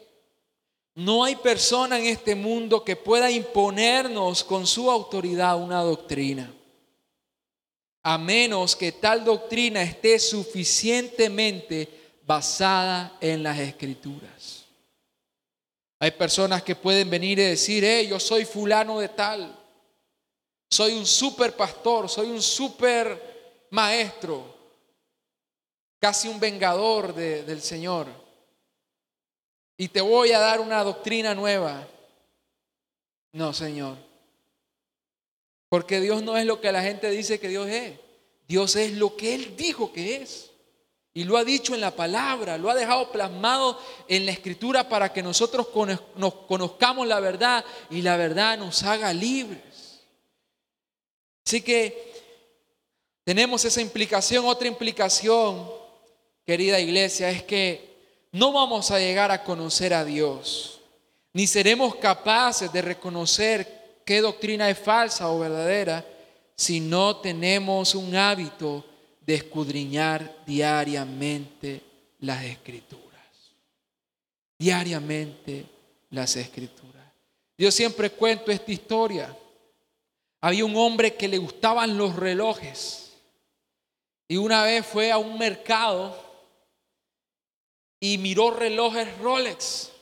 no 0.95 1.25
hay 1.25 1.37
persona 1.37 1.99
en 1.99 2.07
este 2.07 2.35
mundo 2.35 2.85
que 2.85 2.97
pueda 2.97 3.31
imponernos 3.31 4.43
con 4.43 4.67
su 4.67 4.91
autoridad 4.91 5.57
una 5.57 5.83
doctrina, 5.83 6.53
a 8.03 8.19
menos 8.19 8.75
que 8.75 8.93
tal 8.93 9.25
doctrina 9.25 9.83
esté 9.83 10.19
suficientemente 10.19 11.89
basada 12.27 13.17
en 13.21 13.43
las 13.43 13.59
escrituras. 13.59 14.65
Hay 15.99 16.11
personas 16.13 16.63
que 16.63 16.75
pueden 16.75 17.11
venir 17.11 17.39
y 17.39 17.43
decir, 17.45 17.85
hey, 17.85 18.09
yo 18.09 18.19
soy 18.19 18.45
fulano 18.45 18.99
de 18.99 19.11
tal, 19.11 19.57
soy 20.71 20.95
un 20.95 21.07
super 21.07 21.55
pastor, 21.55 22.09
soy 22.09 22.31
un 22.31 22.43
super 22.43 23.69
maestro, 23.71 24.57
casi 26.01 26.27
un 26.27 26.41
vengador 26.41 27.15
del 27.15 27.61
Señor 27.61 28.20
y 29.81 29.89
te 29.89 30.03
voy 30.03 30.31
a 30.33 30.39
dar 30.39 30.61
una 30.61 30.85
doctrina 30.85 31.35
nueva. 31.35 31.89
No, 33.33 33.55
Señor. 33.55 33.97
Porque 35.71 36.03
Dios 36.03 36.23
no 36.23 36.37
es 36.37 36.45
lo 36.45 36.61
que 36.61 36.71
la 36.71 36.83
gente 36.83 37.09
dice 37.09 37.41
que 37.41 37.49
Dios 37.49 37.67
es. 37.67 37.99
Dios 38.47 38.77
es 38.77 38.93
lo 38.93 39.17
que 39.17 39.35
Él 39.35 39.57
dijo 39.57 39.91
que 39.91 40.17
es. 40.17 40.51
Y 41.15 41.25
lo 41.25 41.39
ha 41.39 41.45
dicho 41.45 41.75
en 41.75 41.81
la 41.81 41.97
palabra, 41.97 42.59
lo 42.59 42.69
ha 42.69 42.75
dejado 42.75 43.11
plasmado 43.11 43.81
en 44.07 44.27
la 44.27 44.33
escritura 44.33 44.87
para 44.87 45.15
que 45.15 45.23
nosotros 45.23 45.69
nos 46.15 46.35
conozcamos 46.47 47.07
la 47.07 47.19
verdad 47.19 47.65
y 47.89 48.03
la 48.03 48.19
verdad 48.19 48.59
nos 48.59 48.83
haga 48.83 49.15
libres. 49.15 50.03
Así 51.47 51.63
que 51.63 52.13
tenemos 53.25 53.65
esa 53.65 53.81
implicación. 53.81 54.45
Otra 54.45 54.69
implicación, 54.69 55.71
querida 56.45 56.79
iglesia, 56.79 57.31
es 57.31 57.45
que 57.45 57.90
no 58.33 58.53
vamos 58.53 58.91
a 58.91 58.99
llegar 58.99 59.31
a 59.31 59.43
conocer 59.43 59.93
a 59.93 60.05
Dios, 60.05 60.81
ni 61.33 61.47
seremos 61.47 61.97
capaces 61.97 62.73
de 62.73 62.83
reconocer 62.83 64.03
qué 64.05 64.21
doctrina 64.21 64.69
es 64.69 64.79
falsa 64.79 65.31
o 65.31 65.39
verdadera 65.39 66.05
si 66.57 66.81
no 66.81 67.17
tenemos 67.17 67.95
un 67.95 68.15
hábito 68.15 68.85
de 69.21 69.35
escudriñar 69.35 70.37
diariamente 70.47 71.83
las 72.21 72.45
escrituras. 72.45 73.01
Diariamente 74.59 75.67
las 76.11 76.37
escrituras. 76.37 77.07
Yo 77.57 77.71
siempre 77.71 78.11
cuento 78.11 78.51
esta 78.51 78.73
historia. 78.73 79.37
Había 80.41 80.65
un 80.65 80.77
hombre 80.77 81.15
que 81.15 81.29
le 81.29 81.39
gustaban 81.39 81.97
los 81.97 82.17
relojes 82.17 83.13
y 84.27 84.37
una 84.37 84.63
vez 84.63 84.87
fue 84.87 85.11
a 85.11 85.19
un 85.19 85.39
mercado 85.39 86.30
y 88.01 88.19
miró 88.19 88.51
relojes 88.51 89.17
Rolex. 89.19 89.93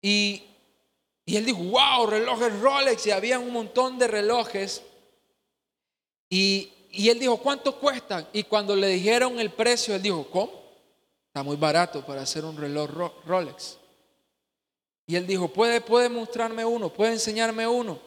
Y, 0.00 0.44
él 1.26 1.44
dijo, 1.44 1.58
wow, 1.58 2.06
relojes 2.06 2.58
Rolex. 2.60 3.06
Y 3.06 3.10
había 3.10 3.38
un 3.38 3.52
montón 3.52 3.98
de 3.98 4.08
relojes. 4.08 4.82
Y 6.30 6.72
y 6.92 7.08
él 7.08 7.18
dijo, 7.18 7.36
¿cuánto 7.36 7.76
cuestan? 7.76 8.26
Y 8.32 8.44
cuando 8.44 8.74
le 8.74 8.88
dijeron 8.88 9.38
el 9.38 9.50
precio, 9.50 9.94
él 9.94 10.02
dijo, 10.02 10.26
¿cómo? 10.30 10.52
Está 11.28 11.42
muy 11.42 11.56
barato 11.56 12.04
para 12.04 12.22
hacer 12.22 12.44
un 12.44 12.56
reloj 12.56 12.90
Rolex. 13.24 13.78
Y 15.06 15.14
él 15.14 15.26
dijo, 15.26 15.48
¿puede, 15.48 15.80
puede 15.80 16.08
mostrarme 16.08 16.64
uno? 16.64 16.92
¿Puede 16.92 17.12
enseñarme 17.12 17.66
uno? 17.66 17.98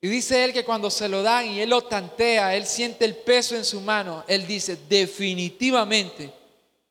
Y 0.00 0.08
dice 0.08 0.44
él 0.44 0.52
que 0.52 0.64
cuando 0.64 0.90
se 0.90 1.08
lo 1.08 1.22
dan 1.22 1.46
y 1.46 1.60
él 1.60 1.70
lo 1.70 1.82
tantea, 1.82 2.54
él 2.56 2.66
siente 2.66 3.04
el 3.04 3.16
peso 3.16 3.56
en 3.56 3.64
su 3.64 3.80
mano, 3.80 4.24
él 4.26 4.46
dice, 4.46 4.76
definitivamente, 4.88 6.32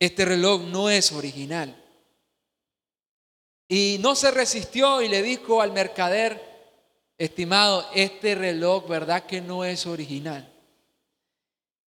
este 0.05 0.25
reloj 0.25 0.61
no 0.63 0.89
es 0.89 1.11
original. 1.11 1.73
Y 3.69 3.97
no 4.01 4.15
se 4.15 4.31
resistió 4.31 5.01
y 5.01 5.07
le 5.07 5.21
dijo 5.21 5.61
al 5.61 5.71
mercader, 5.71 6.41
estimado, 7.17 7.87
este 7.93 8.35
reloj, 8.35 8.87
¿verdad 8.87 9.25
que 9.25 9.39
no 9.39 9.63
es 9.63 9.85
original? 9.85 10.51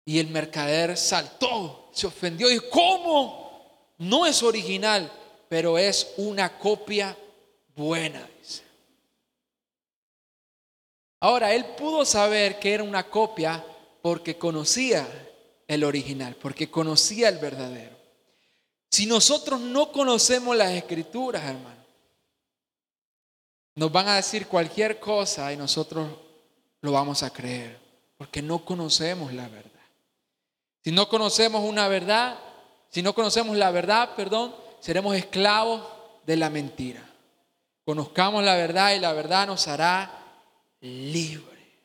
Y 0.05 0.19
el 0.19 0.29
mercader 0.29 0.97
saltó, 0.97 1.91
se 1.93 2.07
ofendió 2.07 2.51
y 2.53 2.61
¿cómo? 2.71 3.95
No 3.99 4.27
es 4.27 4.43
original, 4.43 5.11
pero 5.49 5.77
es 5.77 6.13
una 6.17 6.59
copia 6.59 7.17
buena. 7.75 8.29
Ahora, 11.21 11.55
él 11.55 11.65
pudo 11.77 12.05
saber 12.05 12.59
que 12.59 12.75
era 12.75 12.83
una 12.83 13.09
copia 13.09 13.65
porque 14.03 14.37
conocía 14.37 15.09
el 15.67 15.83
original, 15.83 16.37
porque 16.37 16.71
conocía 16.71 17.31
el 17.31 17.39
verdadero. 17.39 17.94
Si 18.95 19.07
nosotros 19.07 19.61
no 19.61 19.91
conocemos 19.91 20.57
las 20.57 20.71
escrituras, 20.71 21.43
hermano, 21.43 21.85
nos 23.75 23.91
van 23.91 24.07
a 24.07 24.15
decir 24.15 24.47
cualquier 24.47 25.01
cosa 25.01 25.53
y 25.53 25.57
nosotros 25.57 26.09
lo 26.81 26.93
vamos 26.93 27.25
a 27.25 27.31
creer, 27.31 27.77
porque 28.17 28.41
no 28.41 28.65
conocemos 28.65 29.33
la 29.33 29.49
verdad. 29.49 29.83
Si 30.85 30.93
no 30.93 31.09
conocemos 31.09 31.65
una 31.65 31.89
verdad, 31.89 32.39
si 32.89 33.03
no 33.03 33.17
conocemos 33.17 33.57
la 33.57 33.73
verdad, 33.73 34.15
perdón, 34.15 34.55
seremos 34.79 35.17
esclavos 35.17 35.83
de 36.25 36.37
la 36.37 36.49
mentira. 36.49 37.05
Conozcamos 37.85 38.45
la 38.45 38.55
verdad 38.55 38.95
y 38.95 39.01
la 39.01 39.13
verdad 39.13 39.49
nos 39.49 39.67
hará 39.67 40.23
libre. 40.83 41.83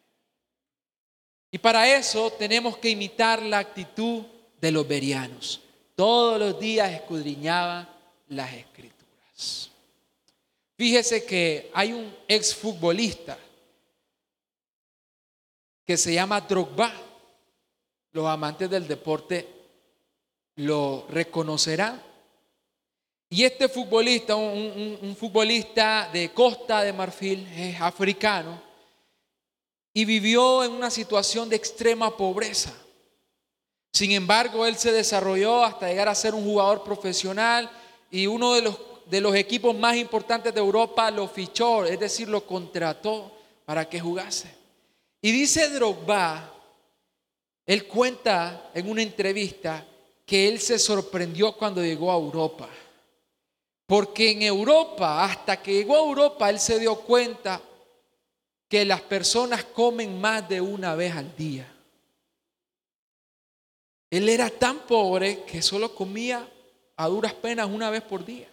Y 1.50 1.58
para 1.58 1.92
eso 1.92 2.30
tenemos 2.34 2.78
que 2.78 2.92
imitar 2.92 3.42
la 3.42 3.58
actitud 3.58 4.26
de 4.62 4.72
los 4.72 4.88
berianos. 4.88 5.62
Todos 6.00 6.40
los 6.40 6.58
días 6.58 6.90
escudriñaba 6.94 7.86
las 8.30 8.54
escrituras. 8.54 9.70
Fíjese 10.78 11.26
que 11.26 11.70
hay 11.74 11.92
un 11.92 12.16
exfutbolista 12.26 13.38
que 15.86 15.98
se 15.98 16.14
llama 16.14 16.40
Drogba 16.40 16.90
los 18.14 18.26
amantes 18.28 18.70
del 18.70 18.88
deporte 18.88 19.46
lo 20.56 21.06
reconocerán. 21.10 22.02
Y 23.30 23.44
este 23.44 23.68
futbolista, 23.68 24.38
un, 24.38 25.18
futbolista 25.20 26.10
de 26.14 26.30
Costa 26.30 26.82
de 26.82 26.94
Marfil, 26.94 27.46
es 27.54 27.82
africano, 27.82 28.62
y 29.94 30.06
vivió 30.06 30.64
en 30.64 30.72
una 30.72 30.90
situación 30.92 31.50
de 31.50 31.58
extrema 31.58 32.16
pobreza. 32.16 32.74
Sin 33.92 34.12
embargo, 34.12 34.66
él 34.66 34.76
se 34.76 34.92
desarrolló 34.92 35.64
hasta 35.64 35.88
llegar 35.88 36.08
a 36.08 36.16
ser 36.16 36.36
un 36.36 36.44
jugador 36.44 36.84
profesional 36.84 37.70
y 38.12 38.28
uno 38.28 38.54
de 38.54 38.62
los, 38.62 38.78
de 39.08 39.22
los 39.22 39.36
equipos 39.36 39.76
más 39.76 39.96
importantes 39.98 40.54
de 40.54 40.60
Europa 40.60 41.10
lo 41.12 41.28
fichó, 41.28 41.86
es 41.86 42.00
decir, 42.00 42.28
lo 42.28 42.46
contrató 42.46 43.32
para 43.66 43.88
que 43.90 44.00
jugase. 44.00 44.50
Y 45.22 45.32
dice 45.32 45.70
Drogba 45.70 46.54
él 47.70 47.86
cuenta 47.86 48.72
en 48.74 48.90
una 48.90 49.04
entrevista 49.04 49.86
que 50.26 50.48
él 50.48 50.60
se 50.60 50.80
sorprendió 50.80 51.56
cuando 51.56 51.84
llegó 51.84 52.12
a 52.12 52.16
Europa. 52.16 52.68
Porque 53.86 54.32
en 54.32 54.42
Europa, 54.42 55.24
hasta 55.24 55.62
que 55.62 55.74
llegó 55.74 55.96
a 55.96 56.00
Europa, 56.00 56.50
él 56.50 56.60
se 56.60 56.80
dio 56.80 56.96
cuenta 57.02 57.62
que 58.68 58.84
las 58.86 59.02
personas 59.02 59.66
comen 59.66 60.20
más 60.20 60.50
de 60.50 60.60
una 60.60 60.96
vez 60.96 61.16
al 61.16 61.36
día. 61.36 61.72
Él 64.10 64.28
era 64.28 64.50
tan 64.50 64.80
pobre 64.88 65.44
que 65.44 65.62
solo 65.62 65.94
comía 65.94 66.48
a 66.96 67.08
duras 67.08 67.34
penas 67.34 67.68
una 67.68 67.90
vez 67.90 68.02
por 68.02 68.26
día. 68.26 68.50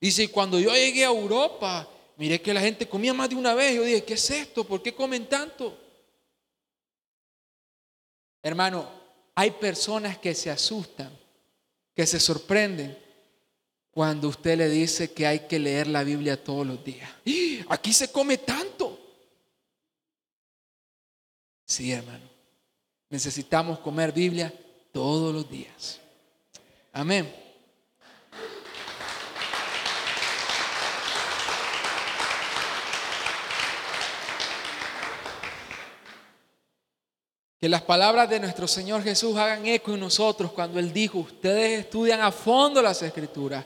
Y 0.00 0.26
cuando 0.28 0.58
yo 0.58 0.72
llegué 0.74 1.04
a 1.04 1.08
Europa, 1.08 1.88
miré 2.16 2.40
que 2.40 2.54
la 2.54 2.60
gente 2.60 2.88
comía 2.88 3.14
más 3.14 3.28
de 3.28 3.36
una 3.36 3.54
vez. 3.54 3.74
Yo 3.74 3.82
dije, 3.82 4.04
¿qué 4.04 4.14
es 4.14 4.30
esto? 4.30 4.64
¿Por 4.64 4.82
qué 4.82 4.94
comen 4.94 5.26
tanto? 5.26 5.78
Hermano, 8.42 8.88
hay 9.34 9.50
personas 9.52 10.18
que 10.18 10.34
se 10.34 10.50
asustan, 10.50 11.10
que 11.94 12.06
se 12.06 12.20
sorprenden 12.20 12.98
cuando 13.90 14.28
usted 14.28 14.58
le 14.58 14.68
dice 14.68 15.12
que 15.12 15.26
hay 15.26 15.40
que 15.40 15.58
leer 15.58 15.86
la 15.86 16.04
Biblia 16.04 16.42
todos 16.42 16.66
los 16.66 16.84
días. 16.84 17.10
Aquí 17.68 17.92
se 17.92 18.10
come 18.10 18.38
tanto. 18.38 18.98
Sí, 21.64 21.92
hermano. 21.92 22.28
Necesitamos 23.08 23.78
comer 23.78 24.12
Biblia 24.12 24.52
todos 24.94 25.34
los 25.34 25.50
días. 25.50 25.98
Amén. 26.92 27.34
Que 37.60 37.68
las 37.68 37.82
palabras 37.82 38.30
de 38.30 38.38
nuestro 38.38 38.68
Señor 38.68 39.02
Jesús 39.02 39.36
hagan 39.36 39.66
eco 39.66 39.94
en 39.94 40.00
nosotros 40.00 40.52
cuando 40.52 40.78
Él 40.78 40.92
dijo, 40.92 41.18
ustedes 41.18 41.80
estudian 41.80 42.20
a 42.20 42.30
fondo 42.30 42.80
las 42.80 43.02
escrituras 43.02 43.64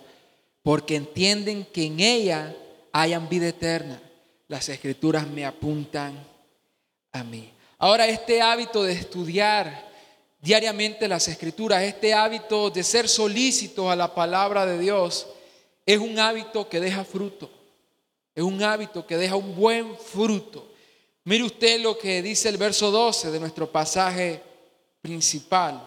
porque 0.62 0.96
entienden 0.96 1.66
que 1.66 1.84
en 1.84 2.00
ella 2.00 2.56
hayan 2.90 3.28
vida 3.28 3.48
eterna. 3.48 4.00
Las 4.46 4.66
escrituras 4.70 5.26
me 5.26 5.44
apuntan 5.44 6.26
a 7.12 7.22
mí. 7.22 7.52
Ahora 7.76 8.06
este 8.06 8.40
hábito 8.40 8.82
de 8.82 8.94
estudiar 8.94 9.87
diariamente 10.40 11.08
las 11.08 11.28
escrituras, 11.28 11.82
este 11.82 12.14
hábito 12.14 12.70
de 12.70 12.82
ser 12.82 13.08
solícito 13.08 13.90
a 13.90 13.96
la 13.96 14.14
palabra 14.14 14.66
de 14.66 14.78
Dios, 14.78 15.26
es 15.84 15.98
un 15.98 16.18
hábito 16.18 16.68
que 16.68 16.80
deja 16.80 17.04
fruto. 17.04 17.50
Es 18.34 18.44
un 18.44 18.62
hábito 18.62 19.06
que 19.06 19.16
deja 19.16 19.36
un 19.36 19.56
buen 19.56 19.96
fruto. 19.96 20.68
Mire 21.24 21.44
usted 21.44 21.80
lo 21.80 21.98
que 21.98 22.22
dice 22.22 22.48
el 22.48 22.56
verso 22.56 22.90
12 22.90 23.30
de 23.30 23.40
nuestro 23.40 23.70
pasaje 23.70 24.42
principal. 25.02 25.82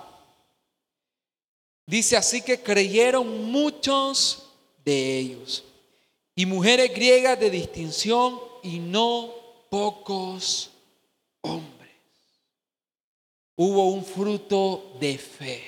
Dice 1.85 2.17
así 2.17 2.41
que 2.41 2.61
creyeron 2.61 3.51
muchos 3.51 4.49
de 4.83 5.17
ellos 5.17 5.63
y 6.35 6.45
mujeres 6.45 6.93
griegas 6.93 7.39
de 7.39 7.49
distinción 7.49 8.39
y 8.63 8.79
no 8.79 9.33
pocos 9.69 10.71
hombres. 11.41 11.80
Hubo 13.63 13.91
un 13.91 14.03
fruto 14.03 14.95
de 14.99 15.19
fe. 15.19 15.61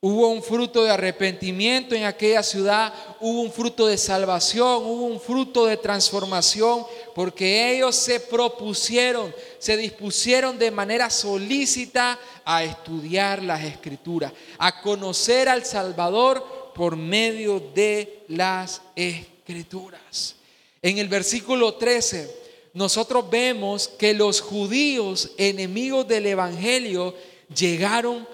Hubo 0.00 0.28
un 0.28 0.44
fruto 0.44 0.84
de 0.84 0.92
arrepentimiento 0.92 1.92
en 1.96 2.04
aquella 2.04 2.40
ciudad, 2.40 2.94
hubo 3.18 3.40
un 3.40 3.50
fruto 3.50 3.88
de 3.88 3.98
salvación, 3.98 4.84
hubo 4.84 5.06
un 5.06 5.18
fruto 5.20 5.66
de 5.66 5.76
transformación, 5.76 6.86
porque 7.16 7.74
ellos 7.74 7.96
se 7.96 8.20
propusieron, 8.20 9.34
se 9.58 9.76
dispusieron 9.76 10.56
de 10.56 10.70
manera 10.70 11.10
solícita 11.10 12.16
a 12.44 12.62
estudiar 12.62 13.42
las 13.42 13.64
escrituras, 13.64 14.32
a 14.56 14.80
conocer 14.80 15.48
al 15.48 15.64
Salvador 15.64 16.70
por 16.76 16.94
medio 16.94 17.58
de 17.74 18.22
las 18.28 18.82
escrituras. 18.94 20.36
En 20.80 20.98
el 20.98 21.08
versículo 21.08 21.74
13, 21.74 22.42
nosotros 22.74 23.28
vemos 23.28 23.88
que 23.88 24.14
los 24.14 24.40
judíos 24.40 25.32
enemigos 25.36 26.06
del 26.06 26.26
Evangelio 26.26 27.14
llegaron 27.54 28.26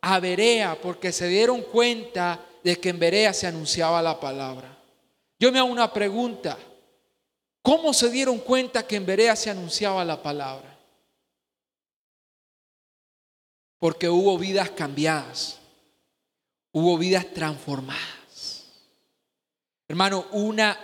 a 0.00 0.18
Berea 0.18 0.78
porque 0.80 1.12
se 1.12 1.28
dieron 1.28 1.62
cuenta 1.62 2.44
de 2.62 2.78
que 2.78 2.90
en 2.90 2.98
Berea 2.98 3.32
se 3.32 3.46
anunciaba 3.46 4.02
la 4.02 4.18
palabra. 4.18 4.76
Yo 5.38 5.50
me 5.50 5.58
hago 5.58 5.68
una 5.68 5.92
pregunta. 5.92 6.58
¿Cómo 7.62 7.94
se 7.94 8.10
dieron 8.10 8.38
cuenta 8.38 8.86
que 8.86 8.96
en 8.96 9.06
Berea 9.06 9.36
se 9.36 9.50
anunciaba 9.50 10.04
la 10.04 10.20
palabra? 10.20 10.76
Porque 13.78 14.08
hubo 14.08 14.36
vidas 14.38 14.70
cambiadas, 14.70 15.58
hubo 16.72 16.98
vidas 16.98 17.26
transformadas. 17.32 18.64
Hermano, 19.88 20.26
una, 20.32 20.78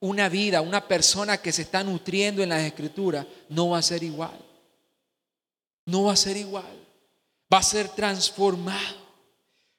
una 0.00 0.28
vida, 0.28 0.60
una 0.60 0.86
persona 0.86 1.38
que 1.38 1.52
se 1.52 1.62
está 1.62 1.84
nutriendo 1.84 2.42
en 2.42 2.48
las 2.48 2.62
escrituras 2.62 3.26
no 3.48 3.70
va 3.70 3.78
a 3.78 3.82
ser 3.82 4.02
igual. 4.02 4.38
No 5.86 6.04
va 6.04 6.12
a 6.12 6.16
ser 6.16 6.36
igual 6.36 6.80
va 7.52 7.58
a 7.58 7.62
ser 7.62 7.88
transformado. 7.88 9.00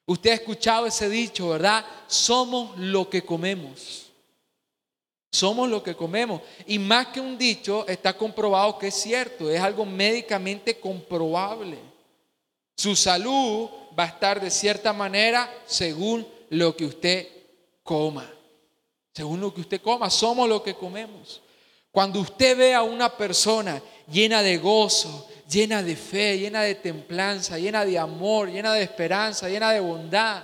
Usted 0.05 0.31
ha 0.31 0.35
escuchado 0.35 0.85
ese 0.85 1.09
dicho, 1.09 1.49
¿verdad? 1.49 1.85
Somos 2.07 2.77
lo 2.77 3.09
que 3.09 3.23
comemos. 3.23 4.11
Somos 5.31 5.69
lo 5.69 5.81
que 5.81 5.95
comemos. 5.95 6.41
Y 6.67 6.77
más 6.77 7.07
que 7.07 7.21
un 7.21 7.37
dicho, 7.37 7.87
está 7.87 8.17
comprobado 8.17 8.77
que 8.77 8.87
es 8.87 8.95
cierto. 8.95 9.49
Es 9.49 9.61
algo 9.61 9.85
médicamente 9.85 10.79
comprobable. 10.79 11.77
Su 12.75 12.95
salud 12.95 13.69
va 13.97 14.03
a 14.03 14.07
estar 14.07 14.41
de 14.41 14.51
cierta 14.51 14.91
manera 14.91 15.49
según 15.65 16.27
lo 16.49 16.75
que 16.75 16.85
usted 16.85 17.27
coma. 17.83 18.29
Según 19.13 19.39
lo 19.39 19.53
que 19.53 19.61
usted 19.61 19.81
coma, 19.81 20.09
somos 20.09 20.49
lo 20.49 20.61
que 20.61 20.73
comemos. 20.73 21.41
Cuando 21.91 22.19
usted 22.19 22.57
ve 22.57 22.73
a 22.73 22.81
una 22.81 23.15
persona 23.15 23.81
llena 24.11 24.41
de 24.41 24.57
gozo, 24.57 25.29
llena 25.51 25.83
de 25.83 25.95
fe, 25.95 26.39
llena 26.39 26.61
de 26.61 26.75
templanza, 26.75 27.59
llena 27.59 27.85
de 27.85 27.99
amor, 27.99 28.49
llena 28.49 28.73
de 28.73 28.83
esperanza, 28.83 29.49
llena 29.49 29.71
de 29.71 29.79
bondad, 29.81 30.43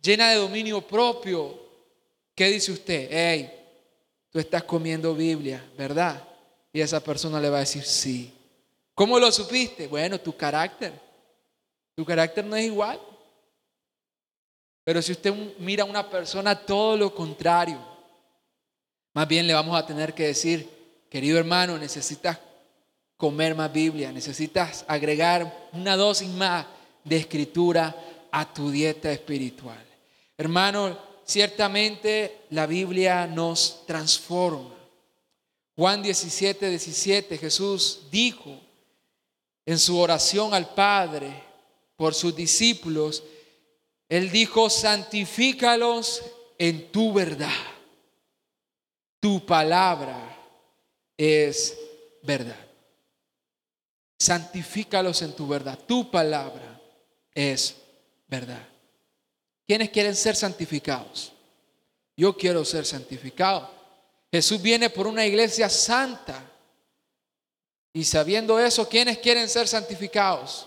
llena 0.00 0.30
de 0.30 0.36
dominio 0.36 0.80
propio, 0.86 1.58
¿qué 2.34 2.46
dice 2.46 2.72
usted? 2.72 3.08
Hey, 3.10 3.50
tú 4.30 4.38
estás 4.38 4.62
comiendo 4.62 5.14
Biblia, 5.14 5.64
¿verdad? 5.76 6.22
Y 6.72 6.80
esa 6.80 7.00
persona 7.00 7.40
le 7.40 7.50
va 7.50 7.58
a 7.58 7.60
decir 7.60 7.84
sí. 7.84 8.32
¿Cómo 8.94 9.18
lo 9.18 9.30
supiste? 9.32 9.88
Bueno, 9.88 10.20
tu 10.20 10.36
carácter. 10.36 10.92
Tu 11.94 12.04
carácter 12.04 12.44
no 12.44 12.56
es 12.56 12.66
igual. 12.66 13.00
Pero 14.84 15.02
si 15.02 15.12
usted 15.12 15.34
mira 15.58 15.82
a 15.82 15.86
una 15.86 16.08
persona 16.08 16.54
todo 16.54 16.96
lo 16.96 17.12
contrario, 17.14 17.78
más 19.12 19.26
bien 19.26 19.46
le 19.46 19.54
vamos 19.54 19.76
a 19.76 19.84
tener 19.84 20.14
que 20.14 20.28
decir, 20.28 20.68
querido 21.10 21.38
hermano, 21.38 21.76
necesitas 21.76 22.38
comer 23.16 23.54
más 23.54 23.72
Biblia, 23.72 24.12
necesitas 24.12 24.84
agregar 24.88 25.68
una 25.72 25.96
dosis 25.96 26.28
más 26.28 26.66
de 27.04 27.16
escritura 27.16 27.94
a 28.30 28.52
tu 28.52 28.70
dieta 28.70 29.10
espiritual. 29.10 29.82
Hermano, 30.36 30.98
ciertamente 31.24 32.42
la 32.50 32.66
Biblia 32.66 33.26
nos 33.26 33.86
transforma. 33.86 34.74
Juan 35.74 36.02
17, 36.02 36.68
17, 36.70 37.38
Jesús 37.38 38.02
dijo 38.10 38.60
en 39.64 39.78
su 39.78 39.98
oración 39.98 40.54
al 40.54 40.74
Padre 40.74 41.42
por 41.96 42.14
sus 42.14 42.34
discípulos, 42.34 43.22
Él 44.08 44.30
dijo, 44.30 44.70
santifícalos 44.70 46.22
en 46.58 46.90
tu 46.92 47.12
verdad. 47.12 47.50
Tu 49.20 49.44
palabra 49.44 50.38
es 51.16 51.76
verdad. 52.22 52.65
Santifícalos 54.18 55.22
en 55.22 55.34
tu 55.34 55.46
verdad. 55.46 55.78
Tu 55.86 56.10
palabra 56.10 56.80
es 57.34 57.76
verdad. 58.26 58.66
¿Quiénes 59.66 59.90
quieren 59.90 60.14
ser 60.14 60.36
santificados? 60.36 61.32
Yo 62.16 62.36
quiero 62.36 62.64
ser 62.64 62.86
santificado. 62.86 63.70
Jesús 64.32 64.60
viene 64.62 64.90
por 64.90 65.06
una 65.06 65.26
iglesia 65.26 65.68
santa. 65.68 66.42
Y 67.92 68.04
sabiendo 68.04 68.58
eso, 68.58 68.88
¿quiénes 68.88 69.18
quieren 69.18 69.48
ser 69.48 69.68
santificados? 69.68 70.66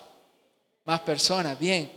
Más 0.85 0.99
personas, 1.01 1.57
bien. 1.57 1.91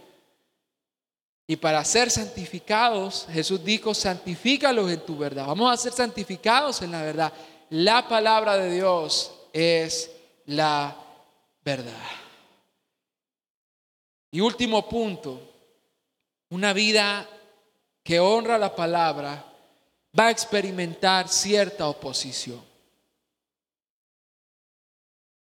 Y 1.46 1.56
para 1.56 1.84
ser 1.84 2.10
santificados, 2.10 3.26
Jesús 3.30 3.62
dijo, 3.64 3.94
santifícalos 3.94 4.90
en 4.90 5.00
tu 5.04 5.18
verdad. 5.18 5.46
Vamos 5.46 5.72
a 5.72 5.76
ser 5.76 5.92
santificados 5.92 6.82
en 6.82 6.92
la 6.92 7.02
verdad. 7.02 7.32
La 7.70 8.08
palabra 8.08 8.56
de 8.56 8.70
Dios 8.74 9.32
es 9.52 10.10
la 10.46 10.96
verdad. 11.64 11.92
Y 14.30 14.40
último 14.40 14.88
punto, 14.88 15.40
una 16.50 16.72
vida 16.72 17.28
que 18.02 18.18
honra 18.18 18.58
la 18.58 18.74
palabra 18.74 19.52
va 20.18 20.26
a 20.26 20.30
experimentar 20.30 21.28
cierta 21.28 21.88
oposición. 21.88 22.62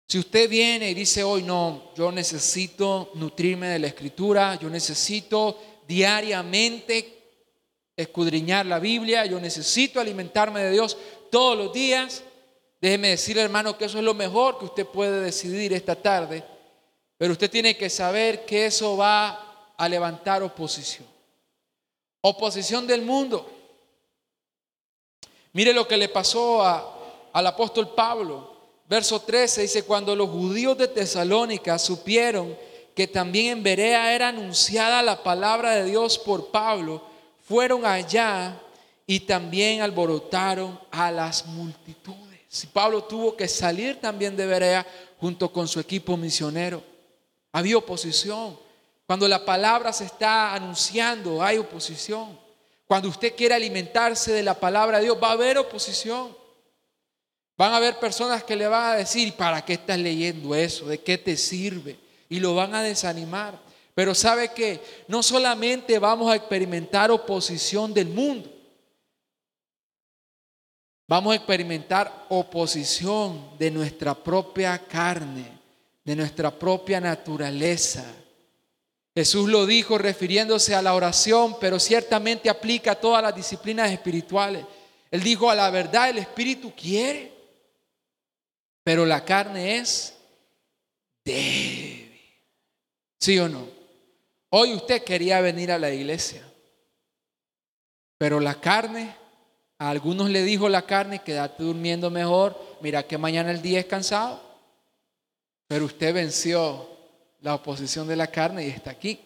Si 0.07 0.17
usted 0.17 0.49
viene 0.49 0.89
y 0.89 0.95
dice 0.95 1.23
hoy, 1.23 1.43
no, 1.43 1.91
yo 1.95 2.11
necesito 2.11 3.11
nutrirme 3.13 3.67
de 3.67 3.79
la 3.79 3.87
escritura, 3.87 4.57
yo 4.59 4.67
necesito 4.67 5.59
diariamente 5.87 7.19
escudriñar 7.95 8.65
la 8.65 8.79
Biblia, 8.79 9.25
yo 9.27 9.39
necesito 9.39 9.99
alimentarme 9.99 10.63
de 10.63 10.71
Dios 10.71 10.97
todos 11.29 11.55
los 11.55 11.71
días, 11.71 12.23
déjeme 12.81 13.09
decirle 13.09 13.41
hermano 13.41 13.77
que 13.77 13.85
eso 13.85 13.97
es 13.97 14.03
lo 14.03 14.13
mejor 14.13 14.57
que 14.57 14.65
usted 14.65 14.85
puede 14.85 15.21
decidir 15.21 15.73
esta 15.73 15.95
tarde, 15.95 16.43
pero 17.17 17.33
usted 17.33 17.49
tiene 17.49 17.75
que 17.75 17.89
saber 17.89 18.45
que 18.45 18.65
eso 18.65 18.95
va 18.95 19.73
a 19.77 19.89
levantar 19.89 20.43
oposición. 20.43 21.07
Oposición 22.21 22.85
del 22.85 23.01
mundo. 23.01 23.49
Mire 25.53 25.73
lo 25.73 25.87
que 25.87 25.97
le 25.97 26.09
pasó 26.09 26.63
al 26.63 27.47
apóstol 27.47 27.93
Pablo. 27.95 28.57
Verso 28.87 29.21
13 29.21 29.61
dice, 29.63 29.83
cuando 29.83 30.15
los 30.15 30.29
judíos 30.29 30.77
de 30.77 30.87
Tesalónica 30.87 31.77
supieron 31.77 32.57
que 32.95 33.07
también 33.07 33.57
en 33.57 33.63
Berea 33.63 34.13
era 34.13 34.29
anunciada 34.29 35.01
la 35.01 35.23
palabra 35.23 35.71
de 35.71 35.85
Dios 35.85 36.17
por 36.17 36.47
Pablo, 36.47 37.01
fueron 37.47 37.85
allá 37.85 38.59
y 39.07 39.21
también 39.21 39.81
alborotaron 39.81 40.79
a 40.91 41.11
las 41.11 41.45
multitudes. 41.45 42.28
Pablo 42.73 43.03
tuvo 43.03 43.35
que 43.35 43.47
salir 43.47 43.99
también 44.01 44.35
de 44.35 44.45
Berea 44.45 44.85
junto 45.19 45.51
con 45.51 45.67
su 45.67 45.79
equipo 45.79 46.17
misionero. 46.17 46.83
Había 47.51 47.77
oposición. 47.77 48.57
Cuando 49.05 49.27
la 49.27 49.43
palabra 49.43 49.93
se 49.93 50.05
está 50.05 50.53
anunciando, 50.53 51.41
hay 51.43 51.57
oposición. 51.57 52.37
Cuando 52.87 53.09
usted 53.09 53.35
quiere 53.35 53.53
alimentarse 53.53 54.31
de 54.31 54.43
la 54.43 54.59
palabra 54.59 54.97
de 54.97 55.05
Dios, 55.05 55.17
va 55.21 55.29
a 55.29 55.33
haber 55.33 55.57
oposición. 55.59 56.35
Van 57.55 57.71
a 57.73 57.77
haber 57.77 57.99
personas 57.99 58.43
que 58.43 58.55
le 58.55 58.67
van 58.67 58.93
a 58.93 58.95
decir, 58.95 59.33
¿para 59.33 59.63
qué 59.63 59.73
estás 59.73 59.99
leyendo 59.99 60.55
eso? 60.55 60.87
¿De 60.87 60.99
qué 60.99 61.17
te 61.17 61.37
sirve? 61.37 61.99
Y 62.29 62.39
lo 62.39 62.55
van 62.55 62.73
a 62.73 62.81
desanimar. 62.81 63.59
Pero 63.93 64.15
sabe 64.15 64.53
que 64.53 64.81
no 65.07 65.21
solamente 65.21 65.99
vamos 65.99 66.31
a 66.31 66.35
experimentar 66.35 67.11
oposición 67.11 67.93
del 67.93 68.07
mundo, 68.07 68.49
vamos 71.09 71.33
a 71.33 71.37
experimentar 71.37 72.27
oposición 72.29 73.57
de 73.57 73.71
nuestra 73.71 74.13
propia 74.13 74.77
carne, 74.77 75.59
de 76.05 76.15
nuestra 76.15 76.51
propia 76.51 77.01
naturaleza. 77.01 78.05
Jesús 79.15 79.49
lo 79.49 79.65
dijo 79.65 79.97
refiriéndose 79.97 80.75
a 80.75 80.83
la 80.83 80.93
oración, 80.93 81.57
pero 81.59 81.79
ciertamente 81.79 82.47
aplica 82.47 82.91
a 82.91 82.99
todas 82.99 83.23
las 83.23 83.35
disciplinas 83.35 83.91
espirituales. 83.91 84.63
Él 85.09 85.23
dijo, 85.23 85.49
a 85.49 85.55
la 85.55 85.71
verdad 85.71 86.11
el 86.11 86.19
Espíritu 86.19 86.75
quiere, 86.75 87.33
pero 88.83 89.03
la 89.03 89.25
carne 89.25 89.77
es 89.77 90.15
débil. 91.25 92.21
¿Sí 93.19 93.39
o 93.39 93.49
no? 93.49 93.67
Hoy 94.49 94.75
usted 94.75 95.03
quería 95.03 95.41
venir 95.41 95.71
a 95.71 95.79
la 95.79 95.89
iglesia, 95.89 96.47
pero 98.19 98.39
la 98.39 98.61
carne, 98.61 99.15
a 99.79 99.89
algunos 99.89 100.29
le 100.29 100.43
dijo 100.43 100.67
la 100.69 100.85
carne, 100.85 101.19
quédate 101.19 101.63
durmiendo 101.63 102.11
mejor, 102.11 102.59
mira 102.81 103.07
que 103.07 103.17
mañana 103.17 103.49
el 103.49 103.61
día 103.61 103.79
es 103.79 103.85
cansado, 103.85 104.41
pero 105.67 105.85
usted 105.85 106.13
venció 106.13 106.87
la 107.39 107.55
oposición 107.55 108.07
de 108.07 108.17
la 108.17 108.27
carne 108.27 108.67
y 108.67 108.69
está 108.69 108.91
aquí, 108.91 109.19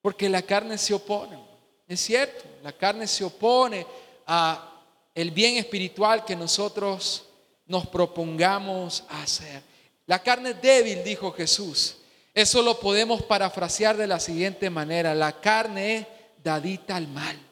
porque 0.00 0.28
la 0.30 0.42
carne 0.42 0.78
se 0.78 0.94
opone, 0.94 1.38
es 1.86 2.00
cierto, 2.00 2.44
la 2.62 2.72
carne 2.72 3.06
se 3.06 3.22
opone 3.22 3.86
a 4.26 4.72
el 5.14 5.30
bien 5.30 5.56
espiritual 5.56 6.24
que 6.24 6.34
nosotros 6.34 7.26
nos 7.66 7.86
propongamos 7.86 9.04
hacer. 9.08 9.62
La 10.06 10.22
carne 10.22 10.50
es 10.50 10.62
débil, 10.62 11.02
dijo 11.02 11.32
Jesús. 11.32 11.96
Eso 12.34 12.62
lo 12.62 12.78
podemos 12.78 13.22
parafrasear 13.22 13.96
de 13.96 14.06
la 14.06 14.20
siguiente 14.20 14.68
manera. 14.68 15.14
La 15.14 15.40
carne 15.40 15.96
es 15.96 16.06
dadita 16.44 16.96
al 16.96 17.08
mal. 17.08 17.45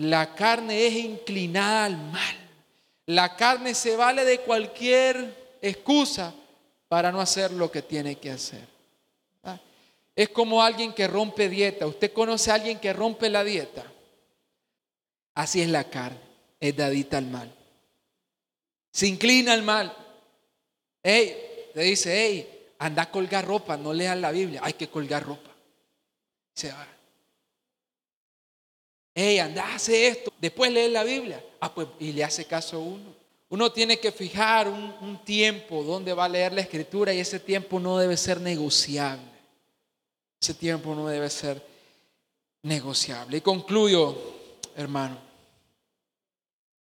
La 0.00 0.34
carne 0.34 0.86
es 0.86 0.94
inclinada 0.94 1.86
al 1.86 1.96
mal. 1.96 2.36
La 3.06 3.36
carne 3.36 3.74
se 3.74 3.96
vale 3.96 4.24
de 4.24 4.40
cualquier 4.40 5.58
excusa 5.62 6.34
para 6.88 7.10
no 7.10 7.20
hacer 7.20 7.50
lo 7.52 7.70
que 7.70 7.82
tiene 7.82 8.16
que 8.16 8.30
hacer. 8.30 8.68
Es 10.14 10.28
como 10.28 10.62
alguien 10.62 10.92
que 10.92 11.06
rompe 11.06 11.48
dieta. 11.48 11.86
¿Usted 11.86 12.12
conoce 12.12 12.50
a 12.50 12.54
alguien 12.54 12.78
que 12.78 12.92
rompe 12.92 13.30
la 13.30 13.42
dieta? 13.42 13.84
Así 15.34 15.62
es 15.62 15.68
la 15.68 15.84
carne, 15.84 16.20
es 16.58 16.76
dadita 16.76 17.16
al 17.16 17.26
mal 17.26 17.50
se 18.90 19.06
inclina 19.06 19.52
al 19.52 19.62
mal. 19.62 19.96
Hey, 21.02 21.70
le 21.74 21.82
dice, 21.84 22.12
hey, 22.14 22.74
anda 22.78 23.02
a 23.02 23.10
colgar 23.10 23.46
ropa, 23.46 23.76
no 23.76 23.92
leas 23.92 24.18
la 24.18 24.30
Biblia, 24.30 24.60
hay 24.62 24.74
que 24.74 24.88
colgar 24.88 25.24
ropa. 25.24 25.50
Se 26.54 26.72
va. 26.72 26.86
Hey, 29.14 29.38
anda, 29.38 29.74
hace 29.74 30.06
esto, 30.06 30.32
después 30.40 30.72
lee 30.72 30.88
la 30.88 31.04
Biblia. 31.04 31.44
Ah, 31.60 31.74
pues, 31.74 31.88
y 31.98 32.12
le 32.12 32.24
hace 32.24 32.44
caso 32.44 32.76
a 32.76 32.80
uno. 32.80 33.20
Uno 33.48 33.72
tiene 33.72 33.98
que 33.98 34.12
fijar 34.12 34.68
un, 34.68 34.94
un 35.00 35.24
tiempo 35.24 35.82
donde 35.82 36.12
va 36.12 36.26
a 36.26 36.28
leer 36.28 36.52
la 36.52 36.60
escritura 36.60 37.12
y 37.12 37.20
ese 37.20 37.40
tiempo 37.40 37.80
no 37.80 37.98
debe 37.98 38.16
ser 38.16 38.40
negociable. 38.40 39.30
Ese 40.40 40.54
tiempo 40.54 40.94
no 40.94 41.08
debe 41.08 41.28
ser 41.28 41.60
negociable. 42.62 43.38
Y 43.38 43.40
concluyo, 43.40 44.16
hermano. 44.76 45.18